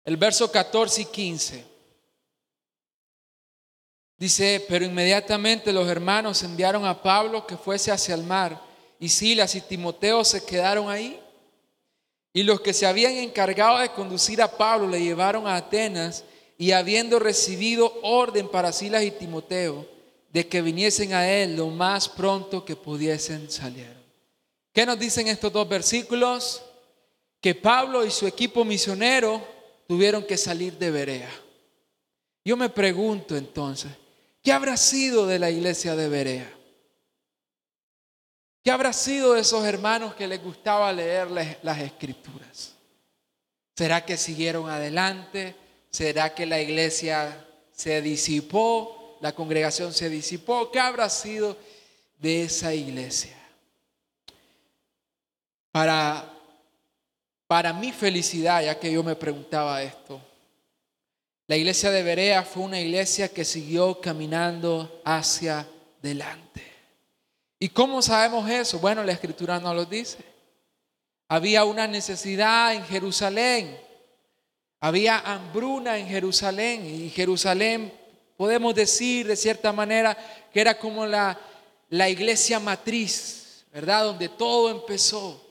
El 0.04 0.16
verso 0.16 0.50
14 0.50 1.02
y 1.02 1.04
15 1.04 1.76
Dice, 4.18 4.64
pero 4.66 4.84
inmediatamente 4.84 5.72
los 5.72 5.86
hermanos 5.88 6.42
enviaron 6.42 6.86
a 6.86 7.02
Pablo 7.02 7.46
que 7.46 7.56
fuese 7.56 7.92
hacia 7.92 8.14
el 8.14 8.22
mar, 8.22 8.58
y 8.98 9.10
Silas 9.10 9.54
y 9.54 9.60
Timoteo 9.60 10.24
se 10.24 10.44
quedaron 10.44 10.88
ahí. 10.88 11.20
Y 12.36 12.42
los 12.42 12.60
que 12.60 12.74
se 12.74 12.84
habían 12.84 13.14
encargado 13.14 13.78
de 13.78 13.88
conducir 13.92 14.42
a 14.42 14.58
Pablo 14.58 14.88
le 14.88 15.00
llevaron 15.00 15.46
a 15.46 15.56
Atenas, 15.56 16.22
y 16.58 16.72
habiendo 16.72 17.18
recibido 17.18 17.98
orden 18.02 18.50
para 18.50 18.72
Silas 18.72 19.04
y 19.04 19.10
Timoteo, 19.10 19.88
de 20.28 20.46
que 20.46 20.60
viniesen 20.60 21.14
a 21.14 21.26
él 21.30 21.56
lo 21.56 21.68
más 21.68 22.10
pronto 22.10 22.62
que 22.62 22.76
pudiesen 22.76 23.50
salir. 23.50 23.88
¿Qué 24.74 24.84
nos 24.84 24.98
dicen 24.98 25.28
estos 25.28 25.50
dos 25.50 25.66
versículos? 25.66 26.62
Que 27.40 27.54
Pablo 27.54 28.04
y 28.04 28.10
su 28.10 28.26
equipo 28.26 28.66
misionero 28.66 29.42
tuvieron 29.88 30.22
que 30.22 30.36
salir 30.36 30.76
de 30.76 30.90
Berea. 30.90 31.30
Yo 32.44 32.54
me 32.54 32.68
pregunto 32.68 33.34
entonces, 33.34 33.92
¿qué 34.42 34.52
habrá 34.52 34.76
sido 34.76 35.26
de 35.26 35.38
la 35.38 35.50
iglesia 35.50 35.96
de 35.96 36.08
Berea? 36.10 36.55
¿Qué 38.66 38.72
habrá 38.72 38.92
sido 38.92 39.34
de 39.34 39.42
esos 39.42 39.64
hermanos 39.64 40.16
que 40.16 40.26
les 40.26 40.42
gustaba 40.42 40.92
leer 40.92 41.30
las 41.30 41.78
escrituras? 41.78 42.74
¿Será 43.76 44.04
que 44.04 44.16
siguieron 44.16 44.68
adelante? 44.68 45.54
¿Será 45.88 46.34
que 46.34 46.46
la 46.46 46.60
iglesia 46.60 47.46
se 47.70 48.02
disipó? 48.02 49.18
¿La 49.20 49.32
congregación 49.36 49.92
se 49.92 50.10
disipó? 50.10 50.72
¿Qué 50.72 50.80
habrá 50.80 51.08
sido 51.08 51.56
de 52.18 52.42
esa 52.42 52.74
iglesia? 52.74 53.36
Para, 55.70 56.28
para 57.46 57.72
mi 57.72 57.92
felicidad, 57.92 58.64
ya 58.64 58.80
que 58.80 58.90
yo 58.90 59.04
me 59.04 59.14
preguntaba 59.14 59.80
esto, 59.80 60.20
la 61.46 61.56
iglesia 61.56 61.92
de 61.92 62.02
Berea 62.02 62.42
fue 62.42 62.64
una 62.64 62.80
iglesia 62.80 63.28
que 63.28 63.44
siguió 63.44 64.00
caminando 64.00 65.02
hacia 65.04 65.68
adelante. 66.02 66.65
¿Y 67.58 67.70
cómo 67.70 68.02
sabemos 68.02 68.48
eso? 68.50 68.78
Bueno, 68.78 69.02
la 69.02 69.12
escritura 69.12 69.58
nos 69.58 69.74
lo 69.74 69.84
dice. 69.86 70.18
Había 71.28 71.64
una 71.64 71.86
necesidad 71.86 72.74
en 72.74 72.84
Jerusalén. 72.84 73.80
Había 74.80 75.18
hambruna 75.18 75.96
en 75.98 76.06
Jerusalén. 76.06 76.84
Y 76.84 77.08
Jerusalén, 77.10 77.92
podemos 78.36 78.74
decir 78.74 79.26
de 79.26 79.36
cierta 79.36 79.72
manera, 79.72 80.16
que 80.52 80.60
era 80.60 80.78
como 80.78 81.06
la, 81.06 81.38
la 81.88 82.08
iglesia 82.10 82.60
matriz, 82.60 83.64
¿verdad? 83.72 84.04
Donde 84.04 84.28
todo 84.28 84.70
empezó. 84.70 85.42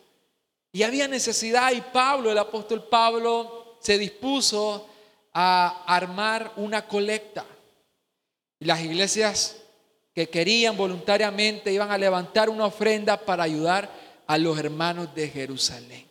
Y 0.72 0.84
había 0.84 1.08
necesidad 1.08 1.72
y 1.72 1.82
Pablo, 1.82 2.32
el 2.32 2.38
apóstol 2.38 2.88
Pablo, 2.88 3.78
se 3.82 3.98
dispuso 3.98 4.88
a 5.34 5.84
armar 5.88 6.54
una 6.58 6.88
colecta. 6.88 7.46
Y 8.60 8.66
las 8.66 8.82
iglesias 8.82 9.58
que 10.16 10.30
querían 10.30 10.78
voluntariamente 10.78 11.74
iban 11.74 11.92
a 11.92 11.98
levantar 11.98 12.50
una 12.50 12.66
ofrenda 12.66 13.18
para 13.18 13.44
ayudar 13.44 13.90
a 14.26 14.38
los 14.38 14.58
hermanos 14.58 15.14
de 15.14 15.28
Jerusalén. 15.28 16.06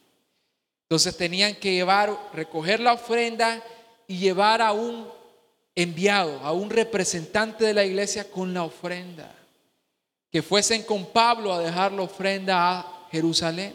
Entonces 0.83 1.17
tenían 1.17 1.55
que 1.55 1.73
llevar, 1.73 2.15
recoger 2.35 2.81
la 2.81 2.93
ofrenda 2.93 3.65
y 4.07 4.19
llevar 4.19 4.61
a 4.61 4.73
un 4.73 5.09
enviado, 5.75 6.39
a 6.41 6.53
un 6.53 6.69
representante 6.69 7.65
de 7.65 7.73
la 7.73 7.85
iglesia 7.85 8.31
con 8.31 8.53
la 8.53 8.65
ofrenda. 8.65 9.35
Que 10.31 10.43
fuesen 10.43 10.83
con 10.83 11.07
Pablo 11.07 11.55
a 11.55 11.61
dejar 11.61 11.93
la 11.93 12.03
ofrenda 12.03 12.79
a 12.79 13.07
Jerusalén. 13.11 13.73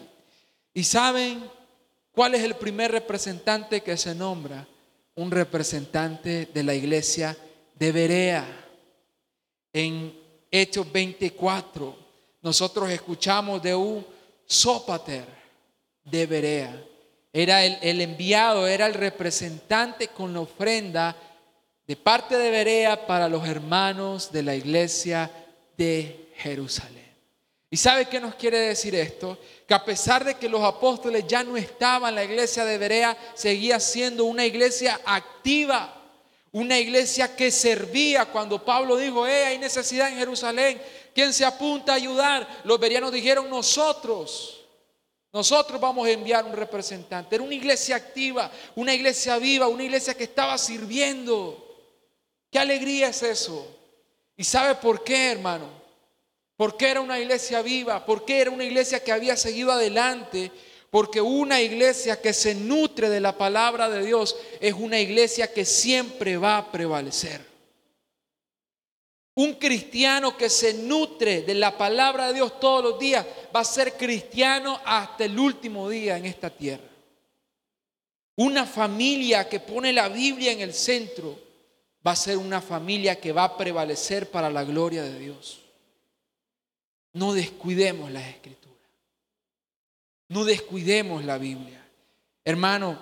¿Y 0.75 0.83
saben 0.83 1.43
cuál 2.11 2.35
es 2.35 2.43
el 2.43 2.53
primer 2.53 2.91
representante 2.91 3.81
que 3.81 3.97
se 3.97 4.13
nombra? 4.13 4.67
Un 5.15 5.31
representante 5.31 6.47
de 6.53 6.63
la 6.63 6.75
iglesia 6.75 7.35
de 7.73 7.91
Berea. 7.91 8.68
En 9.73 10.17
Hechos 10.51 10.91
24, 10.91 11.95
nosotros 12.41 12.89
escuchamos 12.89 13.61
de 13.61 13.75
un 13.75 14.05
Sópater 14.45 15.25
de 16.03 16.25
Berea. 16.25 16.83
Era 17.31 17.63
el, 17.63 18.01
enviado, 18.01 18.67
era 18.67 18.87
el 18.87 18.95
representante 18.95 20.07
con 20.07 20.33
la 20.33 20.39
ofrenda 20.41 21.15
de 21.85 21.95
parte 21.95 22.37
de 22.37 22.49
Berea 22.49 23.05
para 23.05 23.29
los 23.29 23.47
hermanos 23.47 24.31
de 24.31 24.43
la 24.43 24.55
iglesia 24.55 25.29
de 25.77 26.31
Jerusalén. 26.35 26.99
¿Y 27.69 27.77
sabe 27.77 28.05
qué 28.05 28.19
nos 28.19 28.33
quiere 28.33 28.57
decir 28.57 28.95
esto? 28.95 29.37
Que 29.67 29.75
a 29.75 29.85
pesar 29.85 30.25
de 30.25 30.35
que 30.35 30.49
los 30.49 30.63
apóstoles 30.63 31.25
ya 31.27 31.43
no 31.43 31.55
estaban, 31.55 32.15
la 32.15 32.23
iglesia 32.23 32.65
de 32.65 32.79
Berea 32.79 33.15
seguía 33.35 33.79
siendo 33.79 34.25
una 34.25 34.43
iglesia 34.43 34.99
activa, 35.05 35.98
una 36.51 36.77
iglesia 36.77 37.35
que 37.35 37.51
servía. 37.51 38.25
Cuando 38.25 38.63
Pablo 38.63 38.97
dijo, 38.97 39.27
eh, 39.27 39.45
hay 39.45 39.57
necesidad 39.57 40.09
en 40.09 40.17
Jerusalén, 40.17 40.81
¿quién 41.13 41.33
se 41.33 41.45
apunta 41.45 41.93
a 41.93 41.95
ayudar? 41.95 42.61
Los 42.63 42.79
berianos 42.79 43.11
dijeron, 43.11 43.49
nosotros, 43.49 44.61
nosotros 45.31 45.79
vamos 45.79 46.07
a 46.07 46.11
enviar 46.11 46.45
un 46.45 46.53
representante. 46.53 47.35
Era 47.35 47.43
una 47.43 47.53
iglesia 47.53 47.95
activa, 47.95 48.51
una 48.75 48.93
iglesia 48.93 49.37
viva, 49.37 49.67
una 49.67 49.83
iglesia 49.83 50.15
que 50.15 50.23
estaba 50.23 50.57
sirviendo. 50.57 51.65
¿Qué 52.51 52.57
alegría 52.57 53.09
es 53.09 53.21
eso? 53.21 53.67
¿Y 54.35 54.43
sabe 54.43 54.75
por 54.75 55.03
qué, 55.03 55.31
hermano? 55.31 55.67
Porque 56.55 56.89
era 56.89 57.01
una 57.01 57.19
iglesia 57.19 57.61
viva, 57.61 58.05
porque 58.05 58.41
era 58.41 58.51
una 58.51 58.63
iglesia 58.63 59.03
que 59.03 59.11
había 59.11 59.37
seguido 59.37 59.71
adelante, 59.71 60.51
porque 60.91 61.21
una 61.21 61.61
iglesia 61.61 62.19
que 62.21 62.33
se 62.33 62.55
nutre 62.55 63.09
de 63.09 63.19
la 63.19 63.37
palabra 63.37 63.89
de 63.89 64.03
Dios 64.03 64.35
es 64.59 64.73
una 64.73 64.99
iglesia 64.99 65.51
que 65.53 65.65
siempre 65.65 66.37
va 66.37 66.57
a 66.57 66.71
prevalecer. 66.71 67.47
Un 69.35 69.53
cristiano 69.53 70.35
que 70.35 70.49
se 70.49 70.73
nutre 70.73 71.43
de 71.43 71.53
la 71.53 71.77
palabra 71.77 72.27
de 72.27 72.33
Dios 72.33 72.59
todos 72.59 72.83
los 72.83 72.99
días 72.99 73.25
va 73.55 73.61
a 73.61 73.65
ser 73.65 73.93
cristiano 73.93 74.81
hasta 74.83 75.25
el 75.25 75.37
último 75.39 75.87
día 75.89 76.17
en 76.17 76.25
esta 76.25 76.49
tierra. 76.49 76.83
Una 78.35 78.65
familia 78.65 79.47
que 79.47 79.59
pone 79.59 79.93
la 79.93 80.09
Biblia 80.09 80.51
en 80.51 80.61
el 80.61 80.73
centro 80.73 81.37
va 82.05 82.11
a 82.11 82.15
ser 82.15 82.37
una 82.37 82.61
familia 82.61 83.19
que 83.19 83.31
va 83.31 83.43
a 83.43 83.57
prevalecer 83.57 84.29
para 84.29 84.49
la 84.49 84.63
gloria 84.63 85.03
de 85.03 85.19
Dios. 85.19 85.59
No 87.13 87.33
descuidemos 87.33 88.11
las 88.11 88.27
escrituras. 88.27 88.58
No 90.29 90.45
descuidemos 90.45 91.25
la 91.25 91.37
Biblia. 91.37 91.83
Hermano, 92.45 92.97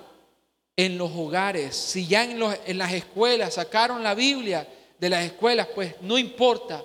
en 0.76 0.98
los 0.98 1.12
hogares, 1.12 1.76
si 1.76 2.08
ya 2.08 2.24
en, 2.24 2.78
las 2.78 2.94
escuelas 2.94 3.56
sacaron 3.56 4.04
la 4.04 4.14
Biblia 4.14 4.68
de 5.00 5.10
las 5.10 5.26
escuelas, 5.26 5.68
pues 5.74 5.96
no 6.02 6.18
importa, 6.18 6.84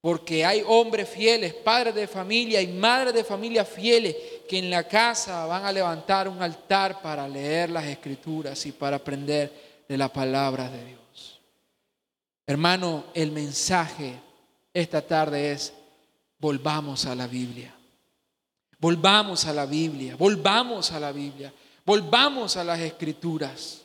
porque 0.00 0.44
hay 0.44 0.64
hombres 0.66 1.08
fieles, 1.08 1.52
padres 1.52 1.94
de 1.94 2.08
familia 2.08 2.62
y 2.62 2.68
madres 2.68 3.12
de 3.12 3.22
familia 3.22 3.64
fieles 3.64 4.16
que 4.48 4.58
en 4.58 4.70
la 4.70 4.88
casa 4.88 5.44
van 5.46 5.64
a 5.64 5.72
levantar 5.72 6.26
un 6.26 6.42
altar 6.42 7.02
para 7.02 7.28
leer 7.28 7.70
las 7.70 7.84
escrituras 7.84 8.64
y 8.64 8.72
para 8.72 8.96
aprender 8.96 9.84
de 9.86 9.98
la 9.98 10.10
palabra 10.10 10.70
de 10.70 10.84
Dios. 10.84 11.40
Hermano, 12.46 13.04
el 13.14 13.30
mensaje 13.30 14.14
esta 14.72 15.02
tarde 15.02 15.52
es, 15.52 15.72
volvamos 16.38 17.04
a 17.06 17.14
la 17.14 17.26
Biblia. 17.26 17.74
Volvamos 18.80 19.44
a 19.44 19.52
la 19.52 19.66
Biblia, 19.66 20.16
volvamos 20.16 20.90
a 20.90 20.98
la 20.98 21.12
Biblia, 21.12 21.52
volvamos 21.84 22.56
a 22.56 22.64
las 22.64 22.80
escrituras. 22.80 23.82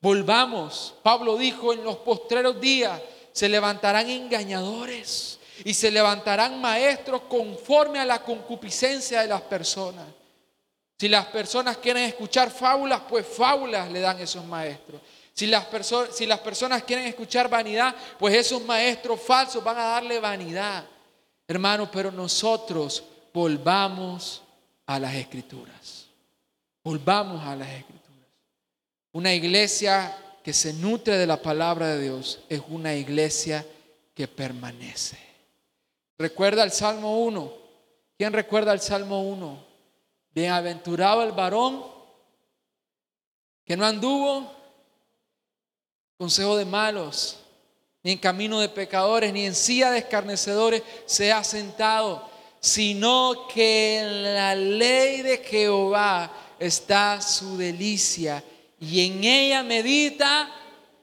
Volvamos. 0.00 0.94
Pablo 1.02 1.36
dijo 1.36 1.72
en 1.72 1.84
los 1.84 1.96
postreros 1.96 2.60
días, 2.60 3.00
se 3.32 3.48
levantarán 3.48 4.08
engañadores 4.08 5.38
y 5.64 5.74
se 5.74 5.90
levantarán 5.90 6.60
maestros 6.60 7.22
conforme 7.28 7.98
a 7.98 8.04
la 8.04 8.22
concupiscencia 8.22 9.22
de 9.22 9.28
las 9.28 9.42
personas. 9.42 10.06
Si 10.96 11.08
las 11.08 11.26
personas 11.26 11.76
quieren 11.76 12.04
escuchar 12.04 12.50
fábulas, 12.50 13.02
pues 13.08 13.26
fábulas 13.26 13.90
le 13.90 14.00
dan 14.00 14.18
esos 14.20 14.44
maestros. 14.44 15.00
Si 15.32 15.46
las, 15.46 15.66
si 16.12 16.26
las 16.26 16.40
personas 16.40 16.82
quieren 16.82 17.06
escuchar 17.06 17.48
vanidad, 17.48 17.94
pues 18.18 18.34
esos 18.34 18.62
maestros 18.64 19.20
falsos 19.20 19.62
van 19.62 19.78
a 19.78 19.84
darle 19.84 20.18
vanidad. 20.18 20.84
Hermano, 21.46 21.88
pero 21.90 22.10
nosotros 22.10 23.04
volvamos 23.38 24.42
a 24.84 24.98
las 24.98 25.14
escrituras. 25.14 26.08
Volvamos 26.82 27.40
a 27.46 27.54
las 27.54 27.68
escrituras. 27.68 28.26
Una 29.12 29.32
iglesia 29.32 30.12
que 30.42 30.52
se 30.52 30.72
nutre 30.72 31.16
de 31.16 31.26
la 31.26 31.40
palabra 31.40 31.86
de 31.86 32.02
Dios 32.02 32.40
es 32.48 32.60
una 32.68 32.96
iglesia 32.96 33.64
que 34.12 34.26
permanece. 34.26 35.16
Recuerda 36.18 36.64
el 36.64 36.72
Salmo 36.72 37.20
1. 37.20 37.52
¿Quién 38.16 38.32
recuerda 38.32 38.72
el 38.72 38.80
Salmo 38.80 39.22
1? 39.22 39.64
Bienaventurado 40.34 41.22
el 41.22 41.30
varón 41.30 41.84
que 43.64 43.76
no 43.76 43.86
anduvo 43.86 44.52
consejo 46.16 46.56
de 46.56 46.64
malos, 46.64 47.38
ni 48.02 48.10
en 48.10 48.18
camino 48.18 48.58
de 48.58 48.68
pecadores, 48.68 49.32
ni 49.32 49.44
en 49.44 49.54
silla 49.54 49.92
de 49.92 49.98
escarnecedores 49.98 50.82
se 51.06 51.30
ha 51.30 51.44
sentado, 51.44 52.28
sino 52.60 53.46
que 53.52 53.98
en 54.00 54.34
la 54.34 54.54
ley 54.54 55.22
de 55.22 55.38
Jehová 55.38 56.30
está 56.58 57.20
su 57.20 57.56
delicia 57.56 58.42
y 58.80 59.06
en 59.06 59.24
ella 59.24 59.62
medita 59.62 60.50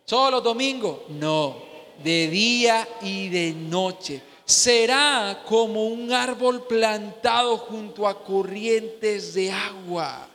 solo 0.05 0.37
los 0.37 0.43
domingos. 0.43 0.99
No, 1.09 1.57
de 2.03 2.27
día 2.27 2.87
y 3.01 3.29
de 3.29 3.53
noche. 3.53 4.21
Será 4.45 5.43
como 5.47 5.85
un 5.87 6.11
árbol 6.11 6.67
plantado 6.67 7.57
junto 7.57 8.07
a 8.07 8.23
corrientes 8.23 9.33
de 9.33 9.51
agua, 9.51 10.29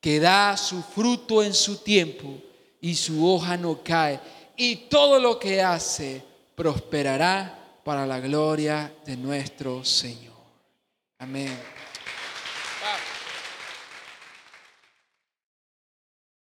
que 0.00 0.20
da 0.20 0.56
su 0.56 0.80
fruto 0.80 1.42
en 1.42 1.52
su 1.52 1.78
tiempo 1.78 2.28
y 2.80 2.94
su 2.94 3.26
hoja 3.28 3.56
no 3.56 3.82
cae. 3.82 4.20
Y 4.56 4.76
todo 4.88 5.18
lo 5.18 5.38
que 5.38 5.60
hace 5.60 6.22
prosperará 6.54 7.80
para 7.84 8.06
la 8.06 8.20
gloria 8.20 8.92
de 9.04 9.16
nuestro 9.16 9.84
Señor. 9.84 10.27
Amén. 11.18 11.77